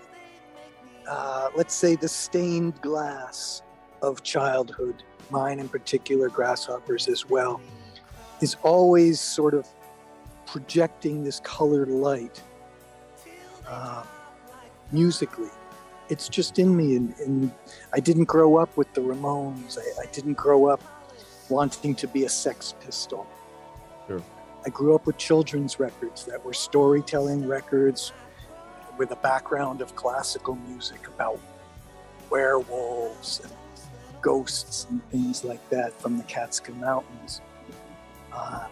uh, 1.08 1.48
let's 1.56 1.74
say 1.74 1.96
the 1.96 2.08
stained 2.08 2.80
glass 2.80 3.62
of 4.02 4.22
childhood, 4.22 5.02
mine 5.30 5.58
in 5.58 5.68
particular, 5.68 6.28
grasshoppers 6.28 7.08
as 7.08 7.28
well, 7.28 7.60
is 8.40 8.56
always 8.62 9.20
sort 9.20 9.54
of 9.54 9.66
projecting 10.46 11.24
this 11.24 11.40
colored 11.40 11.88
light 11.88 12.42
uh, 13.66 14.04
musically. 14.90 15.48
It's 16.08 16.28
just 16.28 16.58
in 16.58 16.76
me, 16.76 16.96
and, 16.96 17.14
and, 17.20 17.52
I 17.94 18.00
didn't 18.00 18.24
grow 18.24 18.56
up 18.56 18.76
with 18.76 18.92
the 18.92 19.00
Ramones. 19.00 19.78
I, 19.78 20.02
I, 20.02 20.06
didn't 20.12 20.34
grow 20.34 20.66
up 20.66 20.82
wanting 21.48 21.94
to 21.94 22.06
be 22.06 22.24
a 22.24 22.28
Sex 22.28 22.74
Pistol. 22.80 23.26
Sure. 24.06 24.22
I 24.66 24.68
grew 24.70 24.94
up 24.94 25.06
with 25.06 25.16
children's 25.16 25.80
records 25.80 26.24
that 26.26 26.44
were 26.44 26.52
storytelling 26.52 27.46
records 27.46 28.12
with 28.98 29.10
a 29.10 29.16
background 29.16 29.80
of 29.80 29.94
classical 29.96 30.54
music 30.54 31.06
about 31.08 31.38
werewolves 32.30 33.40
and 33.42 33.52
ghosts 34.20 34.86
and 34.90 35.02
things 35.10 35.44
like 35.44 35.68
that 35.70 35.92
from 36.00 36.16
the 36.16 36.24
Catskill 36.24 36.76
Mountains. 36.76 37.40
Uh, 38.32 38.66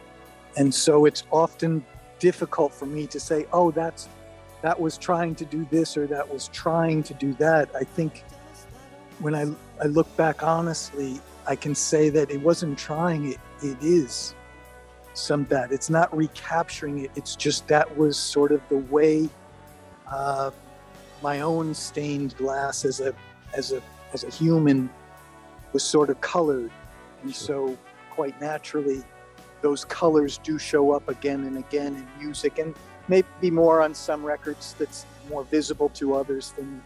and 0.56 0.72
so 0.72 1.04
it's 1.04 1.24
often 1.30 1.84
difficult 2.18 2.72
for 2.72 2.86
me 2.86 3.06
to 3.08 3.20
say, 3.20 3.46
oh, 3.52 3.70
that's 3.70 4.08
that 4.62 4.78
was 4.78 4.98
trying 4.98 5.34
to 5.34 5.44
do 5.46 5.66
this 5.70 5.96
or 5.96 6.06
that 6.06 6.30
was 6.30 6.48
trying 6.48 7.02
to 7.02 7.14
do 7.14 7.32
that. 7.34 7.70
I 7.74 7.82
think 7.82 8.24
when 9.18 9.34
I, 9.34 9.46
I 9.82 9.86
look 9.86 10.14
back 10.16 10.42
honestly, 10.42 11.18
I 11.46 11.56
can 11.56 11.74
say 11.74 12.10
that 12.10 12.30
it 12.30 12.42
wasn't 12.42 12.78
trying, 12.78 13.32
it, 13.32 13.38
it 13.62 13.78
is 13.80 14.34
some 15.14 15.46
that. 15.46 15.72
It's 15.72 15.88
not 15.90 16.14
recapturing 16.14 17.04
it, 17.04 17.10
it's 17.16 17.36
just 17.36 17.66
that 17.68 17.96
was 17.96 18.18
sort 18.18 18.52
of 18.52 18.60
the 18.68 18.78
way 18.78 19.28
uh, 20.10 20.50
my 21.22 21.40
own 21.40 21.74
stained 21.74 22.36
glass 22.36 22.84
as 22.84 23.00
a 23.00 23.14
as 23.54 23.72
a 23.72 23.82
as 24.12 24.24
a 24.24 24.30
human 24.30 24.90
was 25.72 25.82
sort 25.84 26.10
of 26.10 26.20
colored. 26.20 26.70
And 27.22 27.34
so 27.34 27.76
quite 28.10 28.38
naturally 28.40 29.02
those 29.62 29.84
colors 29.84 30.38
do 30.38 30.58
show 30.58 30.92
up 30.92 31.08
again 31.08 31.44
and 31.44 31.58
again 31.58 31.94
in 31.96 32.06
music 32.22 32.58
and 32.58 32.74
maybe 33.08 33.50
more 33.50 33.82
on 33.82 33.94
some 33.94 34.24
records 34.24 34.74
that's 34.78 35.04
more 35.28 35.44
visible 35.44 35.88
to 35.90 36.14
others 36.14 36.52
than 36.52 36.82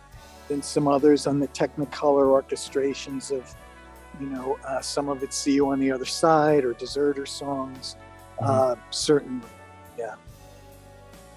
than 0.49 0.63
some 0.63 0.87
others 0.87 1.27
on 1.27 1.39
the 1.39 1.49
technicolor 1.49 2.27
orchestrations 2.43 3.31
of 3.31 3.55
you 4.21 4.27
know 4.27 4.59
uh, 4.67 4.81
some 4.81 5.09
of 5.09 5.23
it 5.23 5.33
see 5.33 5.55
you 5.55 5.69
on 5.69 5.79
the 5.79 5.91
other 5.91 6.05
side 6.05 6.65
or 6.65 6.73
deserter 6.75 7.27
songs 7.27 7.97
mm-hmm. 8.37 8.47
uh, 8.47 8.75
certainly 8.91 9.49
yeah 9.99 10.15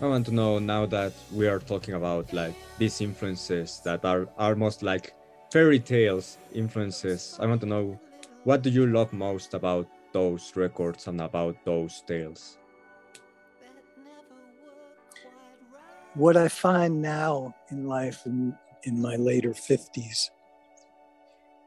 i 0.01 0.05
want 0.07 0.25
to 0.25 0.33
know 0.33 0.59
now 0.59 0.85
that 0.85 1.13
we 1.33 1.47
are 1.47 1.59
talking 1.59 1.93
about 1.95 2.31
like 2.33 2.55
these 2.77 3.01
influences 3.01 3.81
that 3.83 4.03
are 4.05 4.27
almost 4.37 4.83
like 4.83 5.13
fairy 5.51 5.79
tales 5.79 6.37
influences 6.53 7.37
i 7.41 7.45
want 7.45 7.61
to 7.61 7.67
know 7.67 7.99
what 8.43 8.61
do 8.61 8.69
you 8.69 8.87
love 8.87 9.11
most 9.11 9.53
about 9.53 9.87
those 10.13 10.55
records 10.55 11.07
and 11.07 11.21
about 11.21 11.55
those 11.65 12.01
tales? 12.07 12.57
What 16.15 16.37
I 16.37 16.47
find 16.47 17.01
now 17.01 17.53
in 17.69 17.87
life 17.87 18.25
in, 18.25 18.55
in 18.83 19.01
my 19.01 19.15
later 19.17 19.51
50s 19.51 20.29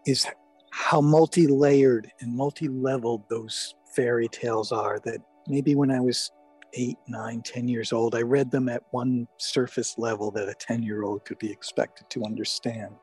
is 0.06 0.26
how 0.70 1.00
multi 1.00 1.46
layered 1.46 2.10
and 2.20 2.34
multi 2.34 2.68
leveled 2.68 3.22
those 3.28 3.74
fairy 3.94 4.28
tales 4.28 4.72
are. 4.72 4.98
That 5.04 5.20
maybe 5.46 5.74
when 5.74 5.90
I 5.90 6.00
was 6.00 6.30
eight, 6.74 6.98
nine, 7.08 7.42
ten 7.42 7.68
years 7.68 7.92
old, 7.92 8.14
I 8.14 8.22
read 8.22 8.50
them 8.50 8.68
at 8.68 8.84
one 8.90 9.26
surface 9.38 9.96
level 9.98 10.30
that 10.32 10.48
a 10.48 10.54
10 10.54 10.82
year 10.82 11.02
old 11.02 11.24
could 11.24 11.38
be 11.38 11.50
expected 11.50 12.08
to 12.10 12.24
understand. 12.24 12.94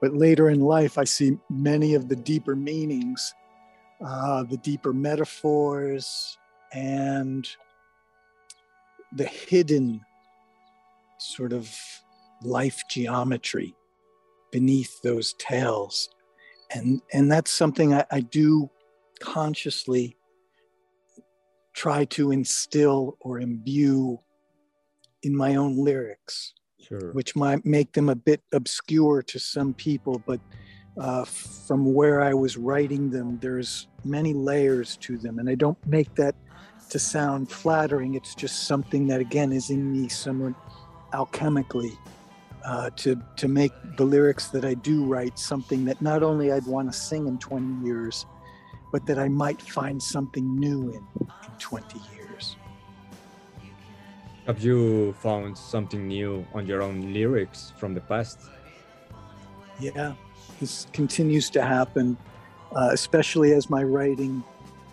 But 0.00 0.14
later 0.14 0.50
in 0.50 0.60
life, 0.60 0.98
I 0.98 1.04
see 1.04 1.38
many 1.48 1.94
of 1.94 2.08
the 2.08 2.16
deeper 2.16 2.54
meanings 2.54 3.34
uh, 4.04 4.42
the 4.44 4.58
deeper 4.58 4.92
metaphors, 4.92 6.36
and 6.72 7.48
the 9.12 9.24
hidden 9.24 10.00
sort 11.18 11.52
of 11.52 11.74
life 12.42 12.82
geometry 12.90 13.74
beneath 14.52 15.00
those 15.02 15.34
tales. 15.34 16.10
And, 16.70 17.00
and 17.12 17.30
that's 17.30 17.50
something 17.50 17.94
I, 17.94 18.04
I 18.10 18.20
do 18.20 18.68
consciously 19.20 20.16
try 21.76 22.06
to 22.06 22.32
instill 22.32 23.18
or 23.20 23.38
imbue 23.38 24.18
in 25.22 25.36
my 25.36 25.56
own 25.56 25.76
lyrics, 25.76 26.54
sure. 26.80 27.12
which 27.12 27.36
might 27.36 27.64
make 27.66 27.92
them 27.92 28.08
a 28.08 28.14
bit 28.14 28.40
obscure 28.52 29.22
to 29.22 29.38
some 29.38 29.74
people, 29.74 30.22
but 30.26 30.40
uh, 30.98 31.24
from 31.24 31.92
where 31.92 32.22
I 32.22 32.32
was 32.32 32.56
writing 32.56 33.10
them, 33.10 33.38
there's 33.40 33.88
many 34.04 34.32
layers 34.32 34.96
to 35.02 35.18
them. 35.18 35.38
And 35.38 35.50
I 35.50 35.54
don't 35.54 35.76
make 35.86 36.14
that 36.14 36.34
to 36.88 36.98
sound 36.98 37.50
flattering. 37.50 38.14
It's 38.14 38.34
just 38.34 38.66
something 38.66 39.06
that, 39.08 39.20
again, 39.20 39.52
is 39.52 39.68
in 39.68 39.92
me 39.92 40.08
somewhat 40.08 40.54
alchemically 41.12 41.94
uh, 42.64 42.88
to, 42.96 43.20
to 43.36 43.48
make 43.48 43.72
the 43.98 44.04
lyrics 44.04 44.48
that 44.48 44.64
I 44.64 44.72
do 44.72 45.04
write 45.04 45.38
something 45.38 45.84
that 45.84 46.00
not 46.00 46.22
only 46.22 46.52
I'd 46.52 46.66
want 46.66 46.90
to 46.90 46.98
sing 46.98 47.26
in 47.26 47.38
20 47.38 47.86
years, 47.86 48.24
but 48.92 49.06
that 49.06 49.18
I 49.18 49.28
might 49.28 49.60
find 49.62 50.02
something 50.02 50.58
new 50.58 50.90
in 50.90 51.04
in 51.20 51.52
20 51.58 52.00
years. 52.14 52.56
Have 54.46 54.62
you 54.62 55.12
found 55.14 55.58
something 55.58 56.06
new 56.06 56.46
on 56.54 56.66
your 56.66 56.82
own 56.82 57.12
lyrics 57.12 57.72
from 57.76 57.94
the 57.94 58.00
past? 58.00 58.38
Yeah, 59.80 60.14
this 60.60 60.86
continues 60.92 61.50
to 61.50 61.62
happen, 61.62 62.16
uh, 62.74 62.90
especially 62.92 63.52
as 63.52 63.68
my 63.68 63.82
writing 63.82 64.42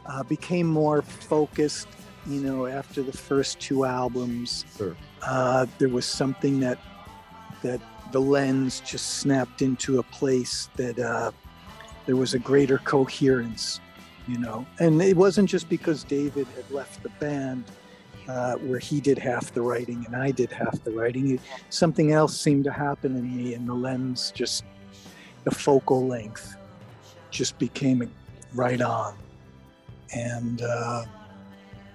uh, 0.06 0.23
became 0.23 0.67
more 0.67 1.01
focused 1.01 1.88
you 2.25 2.39
know, 2.41 2.67
after 2.67 3.03
the 3.03 3.12
first 3.12 3.60
two 3.60 3.86
albums, 3.86 4.65
Sure. 4.77 4.95
uh, 5.21 5.65
there 5.77 5.89
was 5.89 6.06
something 6.06 6.60
that 6.62 6.79
that 7.62 7.82
the 8.12 8.19
lens 8.19 8.82
just 8.82 9.19
snapped 9.19 9.62
into 9.62 9.99
a 9.99 10.03
place 10.03 10.69
that 10.75 10.99
uh, 10.99 11.32
there 12.06 12.15
was 12.15 12.34
a 12.34 12.39
greater 12.39 12.77
coherence, 12.77 13.79
you 14.28 14.38
know. 14.38 14.66
And 14.80 15.02
it 15.02 15.18
wasn't 15.18 15.50
just 15.50 15.70
because 15.70 16.04
David 16.04 16.48
had 16.56 16.70
left 16.72 17.04
the 17.04 17.10
band, 17.10 17.66
uh, 18.28 18.56
where 18.56 18.80
he 18.80 19.02
did 19.02 19.18
half 19.18 19.54
the 19.54 19.62
writing 19.62 20.06
and 20.06 20.16
I 20.16 20.32
did 20.32 20.52
half 20.52 20.84
the 20.84 20.92
writing. 20.92 21.36
It, 21.36 21.42
something 21.70 22.12
else 22.12 22.40
seemed 22.40 22.64
to 22.66 22.72
happen 22.72 23.16
in 23.16 23.36
me, 23.36 23.54
and 23.54 23.68
the 23.68 23.74
lens 23.74 24.32
just, 24.36 24.64
the 25.44 25.52
focal 25.52 26.08
length, 26.08 26.56
just 27.32 27.58
became 27.58 28.10
right 28.54 28.82
on, 28.82 29.16
and. 30.16 30.62
Uh, 30.62 31.06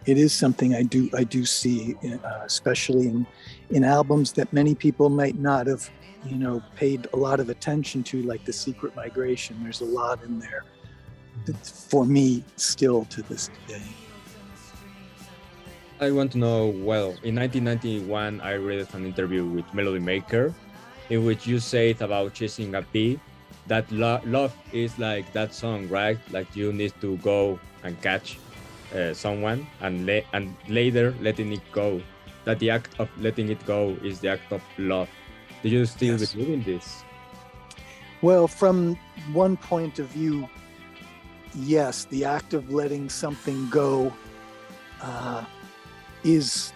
it 0.06 0.16
is 0.16 0.32
something 0.32 0.74
I 0.74 0.84
do 0.84 1.10
I 1.14 1.22
do 1.22 1.44
see, 1.44 1.94
uh, 2.02 2.40
especially 2.42 3.08
in 3.08 3.26
in 3.68 3.84
albums 3.84 4.32
that 4.32 4.50
many 4.54 4.74
people 4.74 5.10
might 5.10 5.38
not 5.38 5.66
have, 5.66 5.90
you 6.24 6.36
know, 6.36 6.62
paid 6.76 7.06
a 7.12 7.16
lot 7.16 7.40
of 7.40 7.50
attention 7.50 8.02
to, 8.04 8.22
like 8.22 8.42
The 8.46 8.52
Secret 8.52 8.96
Migration. 8.96 9.62
There's 9.62 9.82
a 9.82 9.84
lot 9.84 10.22
in 10.24 10.38
there 10.38 10.64
for 11.88 12.04
me 12.04 12.44
still 12.56 13.04
to 13.06 13.22
this 13.22 13.50
day. 13.66 13.82
I 16.00 16.10
want 16.12 16.32
to 16.32 16.38
know. 16.38 16.68
Well, 16.68 17.16
in 17.24 17.34
1991, 17.34 18.40
I 18.40 18.54
read 18.54 18.86
an 18.94 19.04
interview 19.06 19.44
with 19.44 19.64
Melody 19.74 19.98
Maker, 19.98 20.54
in 21.10 21.24
which 21.24 21.46
you 21.46 21.58
said 21.58 22.00
about 22.02 22.34
chasing 22.34 22.74
a 22.76 22.82
bee, 22.82 23.18
that 23.66 23.90
lo- 23.90 24.20
love 24.24 24.54
is 24.72 24.96
like 24.98 25.32
that 25.32 25.52
song, 25.52 25.88
right? 25.88 26.18
Like 26.30 26.54
you 26.54 26.72
need 26.72 26.92
to 27.00 27.16
go 27.18 27.58
and 27.82 28.00
catch 28.00 28.38
uh, 28.94 29.12
someone 29.12 29.66
and 29.80 30.08
and 30.32 30.54
later 30.68 31.14
letting 31.20 31.52
it 31.52 31.62
go. 31.72 32.00
That 32.44 32.60
the 32.60 32.70
act 32.70 32.94
of 32.98 33.08
letting 33.20 33.50
it 33.50 33.60
go 33.66 33.96
is 34.02 34.20
the 34.20 34.28
act 34.30 34.52
of 34.52 34.62
love. 34.78 35.08
Do 35.62 35.68
you 35.68 35.84
still 35.84 36.16
Yes. 36.16 36.32
believe 36.32 36.50
in 36.50 36.62
this? 36.62 37.02
Well, 38.22 38.46
from 38.48 38.96
one 39.32 39.56
point 39.56 39.98
of 39.98 40.06
view, 40.06 40.48
yes, 41.54 42.04
the 42.06 42.24
act 42.24 42.54
of 42.54 42.72
letting 42.72 43.08
something 43.08 43.68
go 43.70 44.12
uh, 45.02 45.44
is 46.24 46.72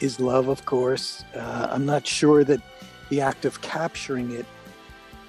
is 0.00 0.20
love, 0.20 0.48
of 0.48 0.64
course. 0.66 1.24
Uh, 1.34 1.68
I'm 1.70 1.86
not 1.86 2.06
sure 2.06 2.44
that 2.44 2.60
the 3.08 3.20
act 3.20 3.44
of 3.44 3.60
capturing 3.62 4.30
it 4.32 4.46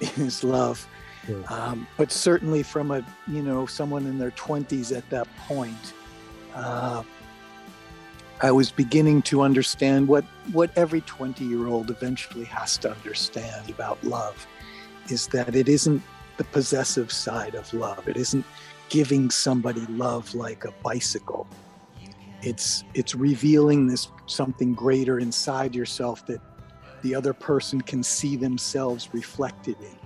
is 0.18 0.44
love, 0.44 0.86
Sure. 1.26 1.42
um, 1.48 1.86
but 1.96 2.12
certainly 2.12 2.62
from 2.62 2.90
a 2.90 3.04
you 3.26 3.42
know 3.42 3.66
someone 3.66 4.06
in 4.06 4.18
their 4.18 4.30
20s 4.32 4.96
at 4.96 5.08
that 5.10 5.26
point, 5.46 5.94
uh, 6.54 7.02
I 8.40 8.50
was 8.52 8.70
beginning 8.70 9.22
to 9.22 9.42
understand 9.42 10.06
what 10.06 10.24
what 10.52 10.70
every 10.76 11.00
20 11.02 11.44
year 11.44 11.66
old 11.66 11.90
eventually 11.90 12.44
has 12.44 12.76
to 12.78 12.90
understand 12.90 13.70
about 13.70 14.02
love 14.04 14.46
is 15.08 15.26
that 15.28 15.54
it 15.56 15.68
isn't 15.68 16.02
the 16.36 16.44
possessive 16.44 17.10
side 17.10 17.54
of 17.56 17.72
love. 17.74 18.06
It 18.08 18.16
isn't 18.16 18.44
giving 18.88 19.30
somebody 19.30 19.84
love 19.86 20.34
like 20.34 20.64
a 20.64 20.72
bicycle. 20.82 21.46
It's 22.42 22.84
it's 22.94 23.14
revealing 23.14 23.86
this 23.86 24.10
something 24.26 24.74
greater 24.74 25.18
inside 25.18 25.74
yourself 25.74 26.24
that 26.26 26.40
the 27.02 27.14
other 27.14 27.32
person 27.32 27.80
can 27.80 28.02
see 28.02 28.36
themselves 28.36 29.08
reflected 29.12 29.76
in. 29.80 29.98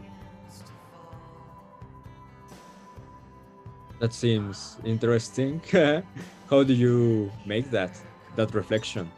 That 4.01 4.13
seems 4.13 4.79
interesting. 4.85 5.61
How 6.51 6.63
do 6.65 6.73
you 6.73 7.31
make 7.47 7.71
that 7.71 7.97
that 8.37 8.55
reflection? 8.55 9.11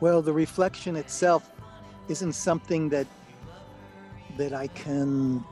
Well, 0.00 0.22
the 0.22 0.32
reflection 0.32 0.96
itself 0.96 1.50
isn't 2.08 2.34
something 2.34 2.88
that 2.90 3.06
that 4.36 4.52
I 4.52 4.68
can 4.68 5.44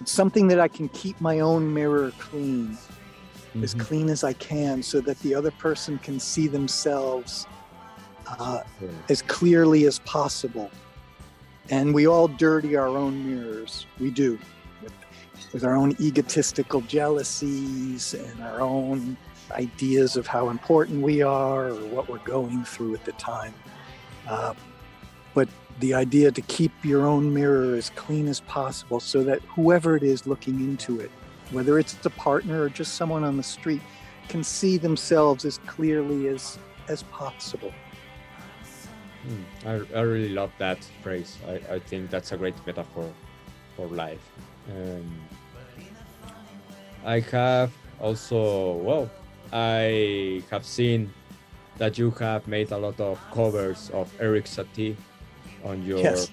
it's 0.00 0.12
something 0.12 0.48
that 0.48 0.60
I 0.60 0.68
can 0.68 0.88
keep 0.90 1.20
my 1.20 1.40
own 1.40 1.72
mirror 1.72 2.12
clean. 2.18 2.76
as 3.62 3.74
Mhm. 3.74 3.80
clean 3.80 4.08
as 4.10 4.22
I 4.22 4.34
can 4.34 4.82
so 4.82 5.00
that 5.00 5.18
the 5.20 5.34
other 5.34 5.50
person 5.50 5.96
can 5.98 6.20
see 6.20 6.46
themselves 6.46 7.46
uh, 8.38 8.60
Sure. 8.78 8.88
as 9.08 9.22
clearly 9.22 9.86
as 9.86 9.98
possible. 10.00 10.70
And 11.70 11.94
we 11.94 12.06
all 12.06 12.28
dirty 12.28 12.76
our 12.76 12.88
own 12.88 13.24
mirrors. 13.26 13.86
We 13.98 14.10
do. 14.10 14.38
With, 14.82 14.92
with 15.54 15.64
our 15.64 15.74
own 15.74 15.96
egotistical 16.00 16.82
jealousies 16.82 18.12
and 18.14 18.42
our 18.42 18.60
own 18.60 19.16
ideas 19.52 20.16
of 20.16 20.26
how 20.26 20.50
important 20.50 21.00
we 21.02 21.22
are 21.22 21.68
or 21.68 21.86
what 21.86 22.08
we're 22.10 22.18
going 22.24 22.64
through 22.64 22.94
at 22.94 23.04
the 23.06 23.12
time. 23.12 23.54
Uh, 24.28 24.52
but 25.34 25.48
the 25.80 25.94
idea 25.94 26.30
to 26.30 26.40
keep 26.42 26.72
your 26.84 27.06
own 27.06 27.32
mirror 27.32 27.74
as 27.74 27.90
clean 27.90 28.28
as 28.28 28.40
possible 28.40 29.00
so 29.00 29.22
that 29.22 29.40
whoever 29.42 29.96
it 29.96 30.02
is 30.02 30.26
looking 30.26 30.60
into 30.60 31.00
it 31.00 31.10
whether 31.50 31.78
it's 31.78 32.04
a 32.04 32.10
partner 32.10 32.62
or 32.62 32.68
just 32.68 32.94
someone 32.94 33.24
on 33.24 33.36
the 33.36 33.42
street, 33.42 33.80
can 34.28 34.42
see 34.42 34.76
themselves 34.76 35.44
as 35.44 35.58
clearly 35.66 36.28
as 36.28 36.58
as 36.88 37.02
possible. 37.04 37.72
Mm, 39.26 39.44
I, 39.94 39.98
I 39.98 40.02
really 40.02 40.28
love 40.28 40.52
that 40.58 40.78
phrase. 41.02 41.38
I, 41.48 41.74
I 41.74 41.78
think 41.78 42.10
that's 42.10 42.32
a 42.32 42.36
great 42.36 42.54
metaphor 42.66 43.12
for 43.76 43.86
life. 43.88 44.22
Um, 44.70 45.20
I 47.04 47.20
have 47.20 47.72
also, 48.00 48.74
well, 48.74 49.10
I 49.52 50.42
have 50.50 50.64
seen 50.64 51.12
that 51.78 51.98
you 51.98 52.10
have 52.12 52.46
made 52.46 52.70
a 52.70 52.78
lot 52.78 53.00
of 53.00 53.18
covers 53.32 53.90
of 53.90 54.12
Erik 54.20 54.44
Satie 54.44 54.96
on 55.66 55.84
your 55.84 55.98
Yes. 55.98 56.30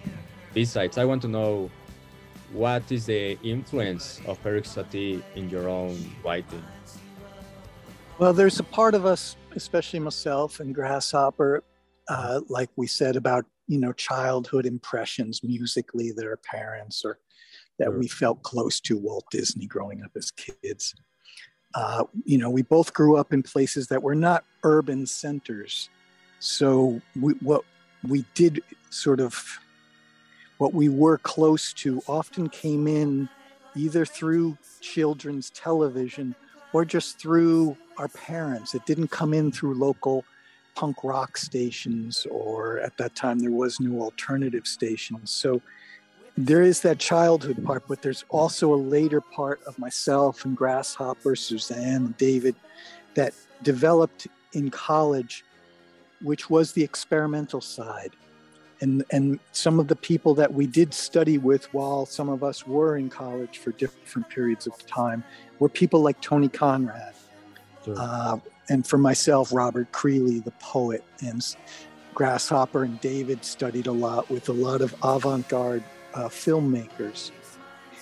B-sides. 0.53 0.97
I 0.97 1.05
want 1.05 1.21
to 1.23 1.27
know 1.27 1.69
what 2.53 2.83
is 2.91 3.07
the 3.07 3.37
influence 3.41 4.21
of 4.27 4.37
Erik 4.45 4.65
Satie 4.65 5.21
in 5.35 5.49
your 5.49 5.67
own 5.67 5.97
writing? 6.23 6.63
Well, 8.19 8.33
there's 8.33 8.59
a 8.59 8.63
part 8.63 8.93
of 8.93 9.05
us, 9.05 9.35
especially 9.55 9.99
myself 9.99 10.59
and 10.59 10.73
Grasshopper, 10.73 11.63
uh, 12.07 12.41
like 12.47 12.69
we 12.75 12.87
said 12.87 13.15
about 13.15 13.45
you 13.67 13.79
know 13.79 13.93
childhood 13.93 14.65
impressions 14.65 15.41
musically 15.41 16.11
that 16.11 16.25
our 16.25 16.37
parents 16.37 17.03
or 17.05 17.17
that 17.79 17.85
Sure. 17.85 17.97
we 17.97 18.07
felt 18.07 18.43
close 18.43 18.79
to 18.81 18.97
Walt 18.97 19.25
Disney 19.31 19.65
growing 19.65 20.03
up 20.03 20.11
as 20.15 20.29
kids. 20.31 20.93
Uh, 21.73 22.03
you 22.23 22.37
know, 22.37 22.51
we 22.51 22.61
both 22.61 22.93
grew 22.93 23.15
up 23.17 23.33
in 23.33 23.41
places 23.41 23.87
that 23.87 24.03
were 24.03 24.13
not 24.13 24.43
urban 24.63 25.07
centers, 25.07 25.89
so 26.39 27.01
we, 27.19 27.33
what 27.41 27.63
we 28.07 28.25
did 28.33 28.61
sort 28.89 29.19
of 29.19 29.59
what 30.57 30.73
we 30.73 30.89
were 30.89 31.17
close 31.17 31.73
to 31.73 32.01
often 32.07 32.49
came 32.49 32.87
in 32.87 33.27
either 33.75 34.05
through 34.05 34.57
children's 34.81 35.49
television 35.49 36.35
or 36.73 36.85
just 36.85 37.19
through 37.19 37.75
our 37.97 38.07
parents. 38.07 38.73
It 38.73 38.85
didn't 38.85 39.09
come 39.09 39.33
in 39.33 39.51
through 39.51 39.75
local 39.75 40.25
punk 40.75 41.03
rock 41.03 41.37
stations, 41.37 42.25
or 42.31 42.79
at 42.79 42.97
that 42.97 43.15
time 43.15 43.39
there 43.39 43.51
was 43.51 43.79
no 43.79 44.01
alternative 44.01 44.65
stations. 44.65 45.31
So 45.31 45.61
there 46.35 46.63
is 46.63 46.81
that 46.81 46.97
childhood 46.97 47.63
part, 47.63 47.83
but 47.87 48.01
there's 48.01 48.25
also 48.29 48.73
a 48.73 48.75
later 48.75 49.21
part 49.21 49.61
of 49.67 49.77
myself 49.77 50.45
and 50.45 50.57
Grasshopper, 50.57 51.35
Suzanne, 51.35 52.05
and 52.05 52.17
David 52.17 52.55
that 53.13 53.33
developed 53.61 54.27
in 54.53 54.71
college, 54.71 55.43
which 56.23 56.49
was 56.49 56.71
the 56.71 56.83
experimental 56.83 57.61
side. 57.61 58.11
And, 58.81 59.03
and 59.11 59.39
some 59.51 59.79
of 59.79 59.87
the 59.87 59.95
people 59.95 60.33
that 60.35 60.53
we 60.53 60.67
did 60.67 60.93
study 60.93 61.37
with 61.37 61.71
while 61.73 62.05
some 62.05 62.27
of 62.27 62.43
us 62.43 62.67
were 62.67 62.97
in 62.97 63.09
college 63.09 63.59
for 63.59 63.71
different 63.71 64.27
periods 64.29 64.67
of 64.67 64.85
time 64.87 65.23
were 65.59 65.69
people 65.69 66.01
like 66.01 66.19
Tony 66.21 66.49
Conrad, 66.49 67.13
Sure. 67.85 67.95
uh, 67.97 68.37
and 68.69 68.85
for 68.85 68.97
myself, 68.97 69.53
Robert 69.53 69.91
Creeley, 69.91 70.43
the 70.43 70.51
poet, 70.51 71.03
and 71.21 71.41
Grasshopper 72.13 72.83
and 72.83 72.99
David 73.01 73.43
studied 73.43 73.87
a 73.87 73.91
lot 73.91 74.29
with 74.29 74.49
a 74.49 74.53
lot 74.53 74.81
of 74.81 74.95
avant 75.03 75.47
garde 75.49 75.83
uh, 76.13 76.29
filmmakers. 76.29 77.31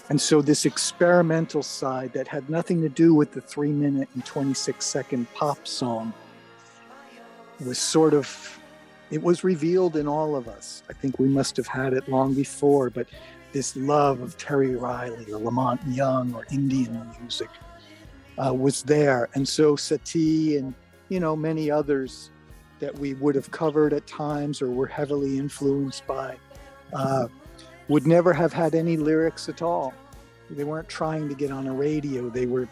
And 0.10 0.20
so, 0.20 0.42
this 0.42 0.66
experimental 0.66 1.64
side 1.64 2.12
that 2.14 2.28
had 2.28 2.50
nothing 2.50 2.82
to 2.82 2.90
do 2.90 3.14
with 3.14 3.32
the 3.32 3.42
three 3.42 3.72
minute 3.72 4.10
and 4.14 4.26
26 4.26 4.84
second 4.86 5.32
pop 5.34 5.66
song 5.66 6.14
was 7.66 7.78
sort 7.78 8.14
of, 8.14 8.60
it 9.10 9.22
was 9.22 9.44
revealed 9.44 9.96
in 9.96 10.08
all 10.08 10.36
of 10.36 10.48
us. 10.48 10.84
I 10.90 10.94
think 10.94 11.20
we 11.20 11.28
must 11.28 11.58
have 11.58 11.68
had 11.68 11.94
it 11.94 12.08
long 12.10 12.34
before, 12.34 12.90
but 12.90 13.08
this 13.52 13.76
love 13.76 14.22
of 14.22 14.38
Terry 14.38 14.76
Riley 14.76 15.32
or 15.32 15.40
La 15.40 15.52
Monte 15.52 15.90
Young 15.92 16.34
or 16.34 16.46
Indian 16.52 17.10
music 17.20 17.50
uh, 18.38 18.54
was 18.54 18.84
there. 18.84 19.30
And 19.36 19.48
so 19.48 19.76
Satie 19.76 20.58
and, 20.58 20.74
you 21.10 21.20
know, 21.20 21.36
many 21.36 21.70
others 21.70 22.32
that 22.80 22.98
we 22.98 23.14
would 23.16 23.36
have 23.36 23.52
covered 23.52 23.94
at 23.94 24.08
times 24.08 24.62
or 24.62 24.70
were 24.70 24.88
heavily 24.88 25.38
influenced 25.38 26.06
by 26.08 26.38
uh, 26.94 27.28
would 27.88 28.08
never 28.08 28.34
have 28.34 28.54
had 28.54 28.74
any 28.74 28.98
lyrics 28.98 29.50
at 29.50 29.62
all. 29.62 29.94
They 30.50 30.64
weren't 30.64 30.90
trying 30.90 31.30
to 31.30 31.36
get 31.36 31.52
on 31.52 31.68
a 31.68 31.74
radio. 31.74 32.30
They 32.30 32.46
were 32.46 32.68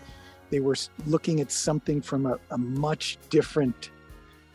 they 0.49 0.60
were 0.60 0.75
looking 1.06 1.41
at 1.41 1.52
something 1.52 2.02
from 2.02 2.25
a, 2.25 2.39
a 2.52 2.58
much 2.58 3.19
different 3.30 3.91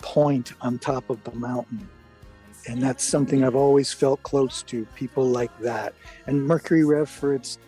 point 0.04 0.52
on 0.60 0.78
top 0.78 1.08
of 1.08 1.24
the 1.24 1.32
mountain. 1.32 1.88
And 2.68 2.80
that's 2.82 3.02
something 3.02 3.42
I've 3.42 3.56
always 3.56 3.90
felt 3.92 4.22
close 4.22 4.62
to, 4.64 4.84
people 4.94 5.24
like 5.24 5.58
that. 5.60 5.94
And 6.26 6.46
Mercury 6.46 6.84
Rev 6.84 7.08
for 7.08 7.34
its 7.34 7.58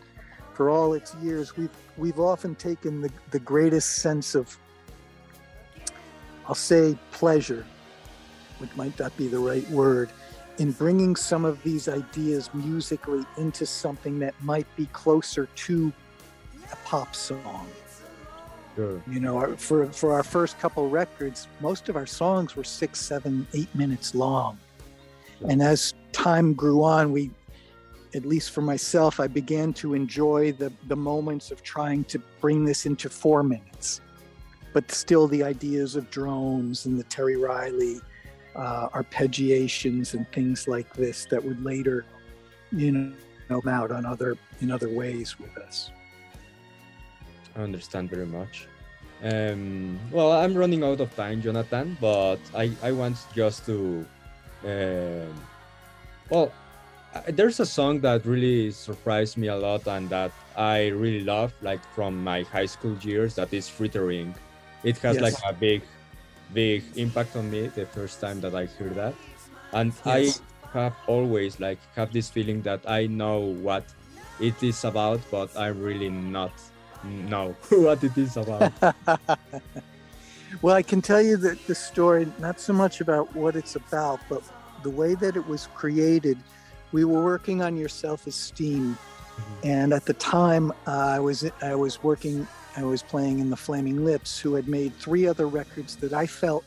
for 0.52 0.70
all 0.70 0.94
its 0.94 1.14
years, 1.16 1.56
we've 1.56 1.70
we've 1.96 2.20
often 2.20 2.54
taken 2.54 3.00
the, 3.00 3.10
the 3.30 3.40
greatest 3.40 3.96
sense 3.96 4.34
of 4.34 4.56
I'll 6.46 6.54
say 6.54 6.96
pleasure, 7.10 7.64
which 8.58 8.74
might 8.76 8.98
not 8.98 9.16
be 9.16 9.28
the 9.28 9.38
right 9.38 9.68
word, 9.70 10.10
in 10.58 10.72
bringing 10.72 11.16
some 11.16 11.44
of 11.44 11.62
these 11.62 11.88
ideas 11.88 12.50
musically 12.52 13.24
into 13.38 13.64
something 13.64 14.18
that 14.20 14.34
might 14.42 14.66
be 14.76 14.86
closer 14.86 15.46
to 15.66 15.92
a 16.70 16.76
pop 16.84 17.14
song. 17.14 17.66
Sure. 18.76 19.02
You 19.10 19.20
know, 19.20 19.56
for 19.56 19.86
for 19.86 20.12
our 20.12 20.22
first 20.22 20.58
couple 20.60 20.88
records, 20.90 21.48
most 21.60 21.88
of 21.88 21.96
our 21.96 22.06
songs 22.06 22.54
were 22.54 22.64
six, 22.64 23.00
seven, 23.00 23.46
eight 23.54 23.74
minutes 23.74 24.14
long. 24.14 24.58
Sure. 25.38 25.50
And 25.50 25.62
as 25.62 25.94
time 26.12 26.52
grew 26.52 26.84
on, 26.84 27.10
we, 27.10 27.30
at 28.14 28.26
least 28.26 28.50
for 28.50 28.60
myself, 28.60 29.18
I 29.18 29.28
began 29.28 29.72
to 29.74 29.94
enjoy 29.94 30.52
the 30.52 30.70
the 30.88 30.96
moments 30.96 31.50
of 31.50 31.62
trying 31.62 32.04
to 32.04 32.18
bring 32.40 32.66
this 32.66 32.84
into 32.84 33.08
four 33.08 33.42
minutes. 33.42 34.02
But 34.74 34.92
still, 34.92 35.26
the 35.26 35.42
ideas 35.42 35.96
of 35.96 36.10
drones 36.10 36.84
and 36.84 36.98
the 36.98 37.04
Terry 37.04 37.36
Riley 37.36 37.98
uh, 38.54 38.90
arpeggiations 38.90 40.12
and 40.12 40.30
things 40.32 40.68
like 40.68 40.92
this 40.92 41.26
that 41.30 41.42
would 41.42 41.64
later, 41.64 42.04
you 42.72 42.92
know, 42.92 43.14
come 43.48 43.68
out 43.68 43.90
on 43.90 44.04
other 44.04 44.36
in 44.60 44.70
other 44.70 44.90
ways 44.90 45.38
with 45.38 45.56
us. 45.56 45.90
I 47.56 47.60
understand 47.62 48.10
very 48.10 48.26
much. 48.26 48.68
Um, 49.22 49.98
well, 50.12 50.32
I'm 50.32 50.54
running 50.54 50.84
out 50.84 51.00
of 51.00 51.14
time, 51.16 51.40
Jonathan, 51.40 51.96
but 52.00 52.38
I, 52.54 52.70
I 52.82 52.92
want 52.92 53.16
just 53.34 53.64
to. 53.66 54.04
Um, 54.64 55.34
well, 56.28 56.52
there's 57.28 57.60
a 57.60 57.66
song 57.66 58.00
that 58.00 58.26
really 58.26 58.70
surprised 58.72 59.38
me 59.38 59.48
a 59.48 59.56
lot 59.56 59.86
and 59.86 60.08
that 60.10 60.32
I 60.56 60.88
really 60.88 61.24
love, 61.24 61.52
like 61.62 61.80
from 61.94 62.22
my 62.22 62.42
high 62.42 62.66
school 62.66 62.96
years, 62.98 63.34
that 63.36 63.52
is 63.54 63.68
Frittering. 63.68 64.34
It 64.84 64.98
has 64.98 65.16
Yes. 65.16 65.22
like 65.22 65.34
a 65.48 65.52
big, 65.54 65.82
big 66.52 66.84
impact 66.96 67.36
on 67.36 67.50
me 67.50 67.68
the 67.68 67.86
first 67.86 68.20
time 68.20 68.40
that 68.42 68.54
I 68.54 68.66
hear 68.66 68.90
that. 68.90 69.14
And 69.72 69.92
Yes. 70.04 70.40
I 70.74 70.78
have 70.78 70.94
always 71.06 71.58
like 71.58 71.78
have 71.94 72.12
this 72.12 72.28
feeling 72.28 72.60
that 72.62 72.80
I 72.88 73.06
know 73.06 73.38
what 73.40 73.84
it 74.40 74.62
is 74.62 74.84
about, 74.84 75.20
but 75.30 75.48
I'm 75.56 75.80
really 75.80 76.10
not 76.10 76.52
know 77.04 77.54
what 77.70 78.02
it 78.02 78.16
is 78.16 78.36
about. 78.36 78.72
well, 80.62 80.74
I 80.74 80.82
can 80.82 81.02
tell 81.02 81.22
you 81.22 81.36
that 81.38 81.64
the 81.66 81.74
story, 81.74 82.30
not 82.38 82.60
so 82.60 82.72
much 82.72 83.00
about 83.00 83.34
what 83.34 83.56
it's 83.56 83.76
about, 83.76 84.20
but 84.28 84.42
the 84.82 84.90
way 84.90 85.14
that 85.14 85.36
it 85.36 85.46
was 85.46 85.68
created. 85.74 86.38
We 86.92 87.04
were 87.04 87.22
working 87.22 87.62
on 87.62 87.76
Yerself 87.76 88.26
Is 88.26 88.34
Steam, 88.34 88.96
and 89.64 89.92
at 89.92 90.04
the 90.04 90.14
time, 90.14 90.70
uh, 90.86 90.90
I 90.90 91.18
was 91.18 91.44
I 91.60 91.74
was 91.74 92.02
working, 92.02 92.46
I 92.76 92.84
was 92.84 93.02
playing 93.02 93.40
in 93.40 93.50
the 93.50 93.56
Flaming 93.56 94.04
Lips, 94.04 94.38
who 94.38 94.54
had 94.54 94.68
made 94.68 94.94
three 94.94 95.26
other 95.26 95.46
records 95.46 95.96
that 95.96 96.12
I 96.12 96.26
felt 96.26 96.64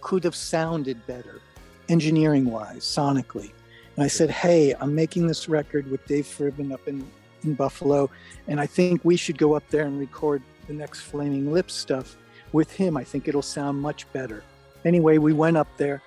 could 0.00 0.24
have 0.24 0.34
sounded 0.34 1.04
better, 1.06 1.40
engineering-wise, 1.88 2.84
sonically. 2.84 3.52
And 3.96 4.04
I 4.04 4.08
said, 4.08 4.30
"Hey, 4.30 4.74
I'm 4.78 4.94
making 4.94 5.26
this 5.26 5.48
record 5.48 5.90
with 5.90 6.04
Dave 6.06 6.26
Fridmann 6.26 6.72
up 6.72 6.86
in 6.86 7.06
in 7.44 7.54
Buffalo, 7.54 8.10
and 8.48 8.60
I 8.60 8.66
think 8.66 9.04
we 9.04 9.16
should 9.16 9.38
go 9.38 9.54
up 9.54 9.66
there 9.68 9.84
and 9.84 9.98
record 9.98 10.42
the 10.66 10.72
next 10.72 11.00
Flaming 11.00 11.52
Lips 11.52 11.74
stuff 11.74 12.16
with 12.52 12.70
him. 12.70 12.96
I 12.96 13.04
think 13.04 13.28
it'll 13.28 13.42
sound 13.42 13.80
much 13.80 14.10
better. 14.12 14.42
Anyway, 14.84 15.18
we 15.18 15.32
went 15.32 15.56
up 15.56 15.68
there 15.76 16.02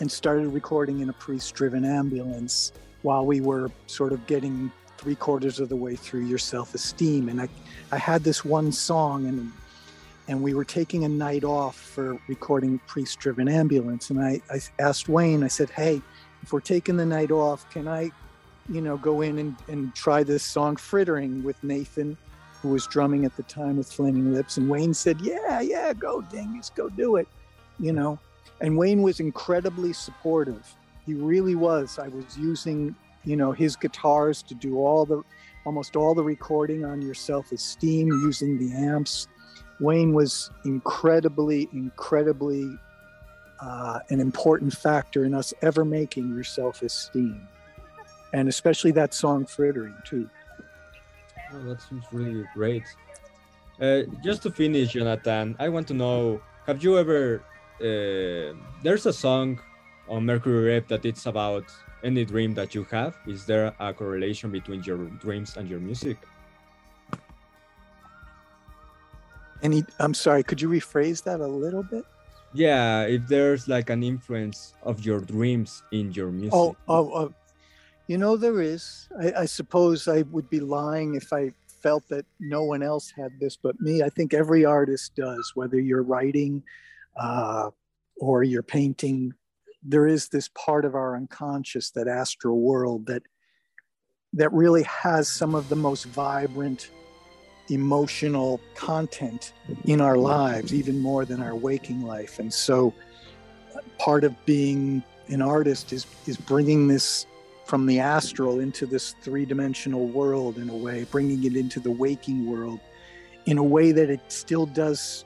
and 0.00 0.10
started 0.10 0.48
recording 0.48 1.00
in 1.00 1.08
a 1.08 1.12
priest 1.12 1.54
driven 1.54 1.84
ambulance 1.84 2.72
while 3.02 3.24
we 3.24 3.40
were 3.40 3.70
sort 3.86 4.12
of 4.12 4.26
getting 4.26 4.70
three 4.98 5.14
quarters 5.14 5.60
of 5.60 5.68
the 5.68 5.76
way 5.76 5.96
through 5.96 6.26
Yerself 6.26 6.74
Is 6.74 6.82
Steam. 6.82 7.28
And 7.28 7.40
I, 7.40 7.48
I 7.92 7.96
had 7.96 8.22
this 8.22 8.44
one 8.44 8.72
song 8.72 9.26
and 9.26 9.52
and 10.28 10.40
we 10.40 10.54
were 10.54 10.64
taking 10.64 11.02
a 11.02 11.08
night 11.08 11.42
off 11.42 11.74
for 11.74 12.16
recording 12.28 12.78
priest 12.86 13.18
driven 13.18 13.48
ambulance. 13.48 14.10
And 14.10 14.20
I, 14.20 14.40
I 14.48 14.60
asked 14.78 15.08
Wayne, 15.08 15.42
I 15.42 15.48
said, 15.48 15.70
Hey, 15.70 16.00
if 16.42 16.52
we're 16.52 16.60
taking 16.60 16.96
the 16.96 17.04
night 17.04 17.32
off, 17.32 17.68
can 17.70 17.88
I, 17.88 18.12
you 18.70 18.80
know, 18.80 18.96
go 18.96 19.20
in 19.20 19.38
and, 19.38 19.56
and 19.68 19.94
try 19.94 20.22
this 20.22 20.42
song 20.42 20.76
Frittering 20.76 21.42
with 21.42 21.62
Nathan, 21.64 22.16
who 22.62 22.68
was 22.68 22.86
drumming 22.86 23.24
at 23.24 23.36
the 23.36 23.42
time 23.44 23.76
with 23.76 23.92
Flaming 23.92 24.32
Lips? 24.32 24.56
And 24.56 24.68
Wayne 24.68 24.94
said, 24.94 25.20
Yeah, 25.20 25.60
yeah, 25.60 25.92
go 25.92 26.20
dingus, 26.22 26.70
go 26.70 26.88
do 26.88 27.16
it. 27.16 27.28
You 27.78 27.92
know. 27.92 28.18
And 28.60 28.76
Wayne 28.76 29.02
was 29.02 29.20
incredibly 29.20 29.92
supportive. 29.92 30.74
He 31.06 31.14
really 31.14 31.54
was. 31.54 31.98
I 31.98 32.08
was 32.08 32.36
using, 32.36 32.94
you 33.24 33.36
know, 33.36 33.52
his 33.52 33.74
guitars 33.74 34.42
to 34.42 34.54
do 34.54 34.78
all 34.78 35.06
the 35.06 35.22
almost 35.64 35.96
all 35.96 36.14
the 36.14 36.22
recording 36.22 36.84
on 36.84 37.02
Yerself 37.02 37.52
Is 37.52 37.62
Steam 37.62 38.08
using 38.08 38.58
the 38.58 38.72
amps. 38.74 39.28
Wayne 39.80 40.12
was 40.12 40.50
incredibly, 40.64 41.68
incredibly 41.72 42.70
uh, 43.60 44.00
an 44.10 44.20
important 44.20 44.72
factor 44.72 45.24
in 45.24 45.34
us 45.34 45.52
ever 45.62 45.84
making 45.84 46.34
Yerself 46.34 46.82
Is 46.82 46.92
Steam, 46.92 47.46
and 48.32 48.48
especially 48.48 48.92
that 48.92 49.14
song 49.14 49.46
"Frittering" 49.46 49.96
too. 50.04 50.28
Oh, 51.52 51.62
that 51.64 51.80
seems 51.82 52.04
really 52.12 52.44
great. 52.54 52.84
Uh, 53.80 54.02
just 54.22 54.42
to 54.42 54.50
finish, 54.50 54.92
Jonathan, 54.92 55.56
I 55.58 55.68
want 55.68 55.88
to 55.88 55.94
know: 55.94 56.40
Have 56.66 56.82
you 56.82 56.98
ever? 56.98 57.42
Uh, 57.80 58.54
there's 58.82 59.06
a 59.06 59.12
song 59.12 59.60
on 60.08 60.26
Mercury 60.26 60.64
Rev 60.66 60.88
that 60.88 61.04
it's 61.04 61.26
about 61.26 61.64
any 62.04 62.24
dream 62.24 62.54
that 62.54 62.74
you 62.74 62.84
have. 62.90 63.16
Is 63.26 63.46
there 63.46 63.74
a 63.78 63.92
correlation 63.92 64.50
between 64.50 64.82
your 64.84 64.98
dreams 65.20 65.56
and 65.56 65.68
your 65.68 65.80
music? 65.80 66.18
any 69.62 69.84
I'm 69.98 70.14
sorry, 70.14 70.42
could 70.42 70.60
you 70.60 70.68
rephrase 70.68 71.22
that 71.24 71.40
a 71.40 71.46
little 71.46 71.82
bit? 71.82 72.04
Yeah, 72.52 73.02
if 73.02 73.28
there's 73.28 73.68
like 73.68 73.90
an 73.90 74.02
influence 74.02 74.74
of 74.82 75.04
your 75.04 75.20
dreams 75.20 75.82
in 75.92 76.12
your 76.12 76.30
music. 76.30 76.54
Oh, 76.54 76.76
oh, 76.88 77.12
oh. 77.14 77.34
You 78.10 78.18
know, 78.18 78.36
there 78.36 78.60
is. 78.60 79.08
I, 79.20 79.42
I 79.42 79.44
suppose 79.44 80.08
I 80.08 80.22
would 80.22 80.50
be 80.50 80.58
lying 80.58 81.14
if 81.14 81.32
I 81.32 81.52
felt 81.80 82.08
that 82.08 82.26
no 82.40 82.64
one 82.64 82.82
else 82.82 83.12
had 83.16 83.30
this 83.38 83.54
but 83.54 83.80
me. 83.80 84.02
I 84.02 84.08
think 84.08 84.34
every 84.34 84.64
artist 84.64 85.14
does, 85.14 85.52
whether 85.54 85.78
you're 85.78 86.02
writing 86.02 86.64
uh, 87.16 87.70
or 88.16 88.42
you're 88.42 88.64
painting. 88.64 89.32
There 89.84 90.08
is 90.08 90.28
this 90.28 90.48
part 90.56 90.84
of 90.84 90.96
our 90.96 91.14
unconscious, 91.14 91.92
that 91.92 92.08
astral 92.08 92.58
world, 92.58 93.06
that 93.06 93.22
that 94.32 94.52
really 94.52 94.82
has 94.82 95.28
some 95.28 95.54
of 95.54 95.68
the 95.68 95.76
most 95.76 96.06
vibrant 96.06 96.90
emotional 97.68 98.60
content 98.74 99.52
in 99.84 100.00
our 100.00 100.16
lives, 100.16 100.74
even 100.74 100.98
more 100.98 101.24
than 101.24 101.40
our 101.40 101.54
waking 101.54 102.02
life. 102.02 102.40
And 102.40 102.52
so, 102.52 102.92
part 103.98 104.24
of 104.24 104.34
being 104.46 105.04
an 105.28 105.40
artist 105.40 105.92
is 105.92 106.06
is 106.26 106.36
bringing 106.36 106.88
this 106.88 107.26
from 107.70 107.86
the 107.86 108.00
astral 108.00 108.58
into 108.58 108.84
this 108.84 109.14
three-dimensional 109.22 110.08
world 110.08 110.58
in 110.58 110.68
a 110.70 110.76
way, 110.76 111.06
bringing 111.12 111.44
it 111.44 111.54
into 111.54 111.78
the 111.78 111.90
waking 111.90 112.44
world 112.50 112.80
in 113.46 113.58
a 113.58 113.62
way 113.62 113.92
that 113.92 114.10
it 114.10 114.20
still 114.26 114.66
does 114.66 115.24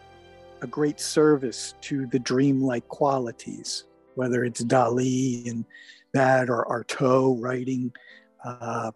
a 0.60 0.66
great 0.66 1.00
service 1.00 1.74
to 1.80 2.06
the 2.08 2.18
dreamlike 2.18 2.86
qualities, 2.88 3.84
whether 4.16 4.44
it's 4.44 4.62
Dali 4.62 5.48
and 5.48 5.64
that 6.12 6.50
or 6.50 6.66
Artaud 6.66 7.42
writing. 7.42 7.90
Uh, 8.44 8.90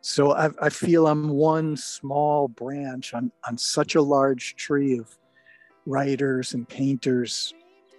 so 0.00 0.30
I, 0.30 0.50
I 0.62 0.68
feel 0.68 1.08
I'm 1.08 1.30
one 1.30 1.76
small 1.76 2.46
branch 2.46 3.12
on, 3.12 3.32
on 3.44 3.58
such 3.58 3.96
a 3.96 4.02
large 4.02 4.54
tree 4.54 4.98
of 4.98 5.18
writers 5.84 6.54
and 6.54 6.68
painters 6.68 7.54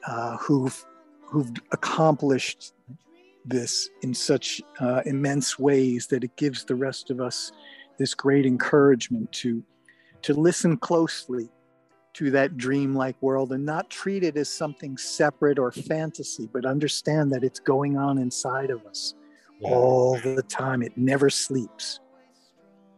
uh, 0.07 0.37
who've 0.37 0.85
who've 1.27 1.51
accomplished 1.73 2.74
this 3.45 3.89
in 4.01 4.13
such 4.13 4.61
uh, 4.79 5.01
immense 5.05 5.57
ways 5.59 6.07
that 6.07 6.23
it 6.23 6.35
gives 6.35 6.65
the 6.65 6.75
rest 6.75 7.11
of 7.11 7.21
us 7.21 7.51
this 7.97 8.13
great 8.13 8.45
encouragement 8.45 9.31
to 9.31 9.63
to 10.21 10.33
listen 10.33 10.75
closely 10.77 11.49
to 12.13 12.31
that 12.31 12.57
dreamlike 12.57 13.15
world 13.21 13.51
and 13.51 13.63
not 13.63 13.89
treat 13.89 14.23
it 14.23 14.37
as 14.37 14.49
something 14.49 14.97
separate 14.97 15.59
or 15.59 15.71
fantasy, 15.71 16.49
but 16.51 16.65
understand 16.65 17.31
that 17.31 17.43
it's 17.43 17.59
going 17.59 17.97
on 17.97 18.17
inside 18.17 18.69
of 18.71 18.83
us 18.87 19.13
Yeah. 19.59 19.69
all 19.75 20.17
the 20.19 20.41
time. 20.43 20.81
It 20.81 20.97
never 20.97 21.29
sleeps. 21.29 21.99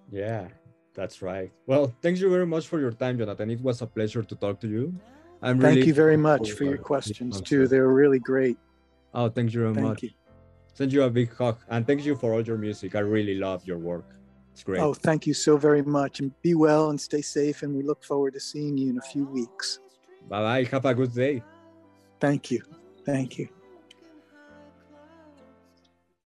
Yeah, 0.09 0.47
that's 0.93 1.21
right. 1.21 1.51
Well, 1.65 1.93
thank 2.01 2.19
you 2.19 2.29
very 2.29 2.45
much 2.45 2.67
for 2.67 2.79
your 2.79 2.91
time, 2.91 3.17
Jonathan. 3.17 3.49
It 3.49 3.61
was 3.61 3.81
a 3.81 3.87
pleasure 3.87 4.23
to 4.23 4.35
talk 4.35 4.59
to 4.61 4.67
you. 4.67 4.93
I'm 5.41 5.59
Thank 5.59 5.75
really 5.75 5.87
you 5.87 5.93
very 5.93 6.17
much 6.17 6.51
for 6.51 6.63
your 6.63 6.77
forward 6.77 7.03
to 7.03 7.09
this 7.09 7.17
questions 7.17 7.41
too. 7.41 7.67
They 7.67 7.79
were 7.79 7.93
really 7.93 8.19
great. 8.19 8.57
Oh, 9.13 9.29
thank 9.29 9.53
you 9.53 9.59
very 9.61 9.73
Thank 9.73 9.87
much. 9.87 10.03
you. 10.03 10.11
Send 10.78 10.93
you 10.93 11.01
a 11.01 11.09
big 11.09 11.34
hug 11.34 11.57
and 11.69 11.88
thank 11.88 12.05
you 12.05 12.15
for 12.15 12.34
all 12.34 12.41
your 12.43 12.59
music. 12.59 12.93
I 12.93 12.99
really 12.99 13.34
love 13.34 13.65
your 13.65 13.80
work. 13.80 14.05
It's 14.53 14.61
great. 14.61 14.80
Oh, 14.80 14.93
thank 14.93 15.25
you 15.25 15.34
so 15.34 15.57
very 15.57 15.82
much. 15.82 16.19
And 16.19 16.32
be 16.43 16.53
well 16.53 16.91
and 16.91 17.01
stay 17.01 17.23
safe. 17.23 17.63
And 17.63 17.75
we 17.75 17.82
look 17.82 18.03
forward 18.03 18.36
to 18.36 18.39
seeing 18.39 18.78
you 18.78 18.91
in 18.91 18.99
a 18.99 19.01
few 19.01 19.25
weeks. 19.25 19.80
Bye 20.30 20.41
bye. 20.41 20.69
Have 20.69 20.86
a 20.86 20.93
good 20.93 21.15
day. 21.15 21.41
Thank 22.19 22.51
you. 22.51 22.61
Thank 23.03 23.39
you. 23.39 23.49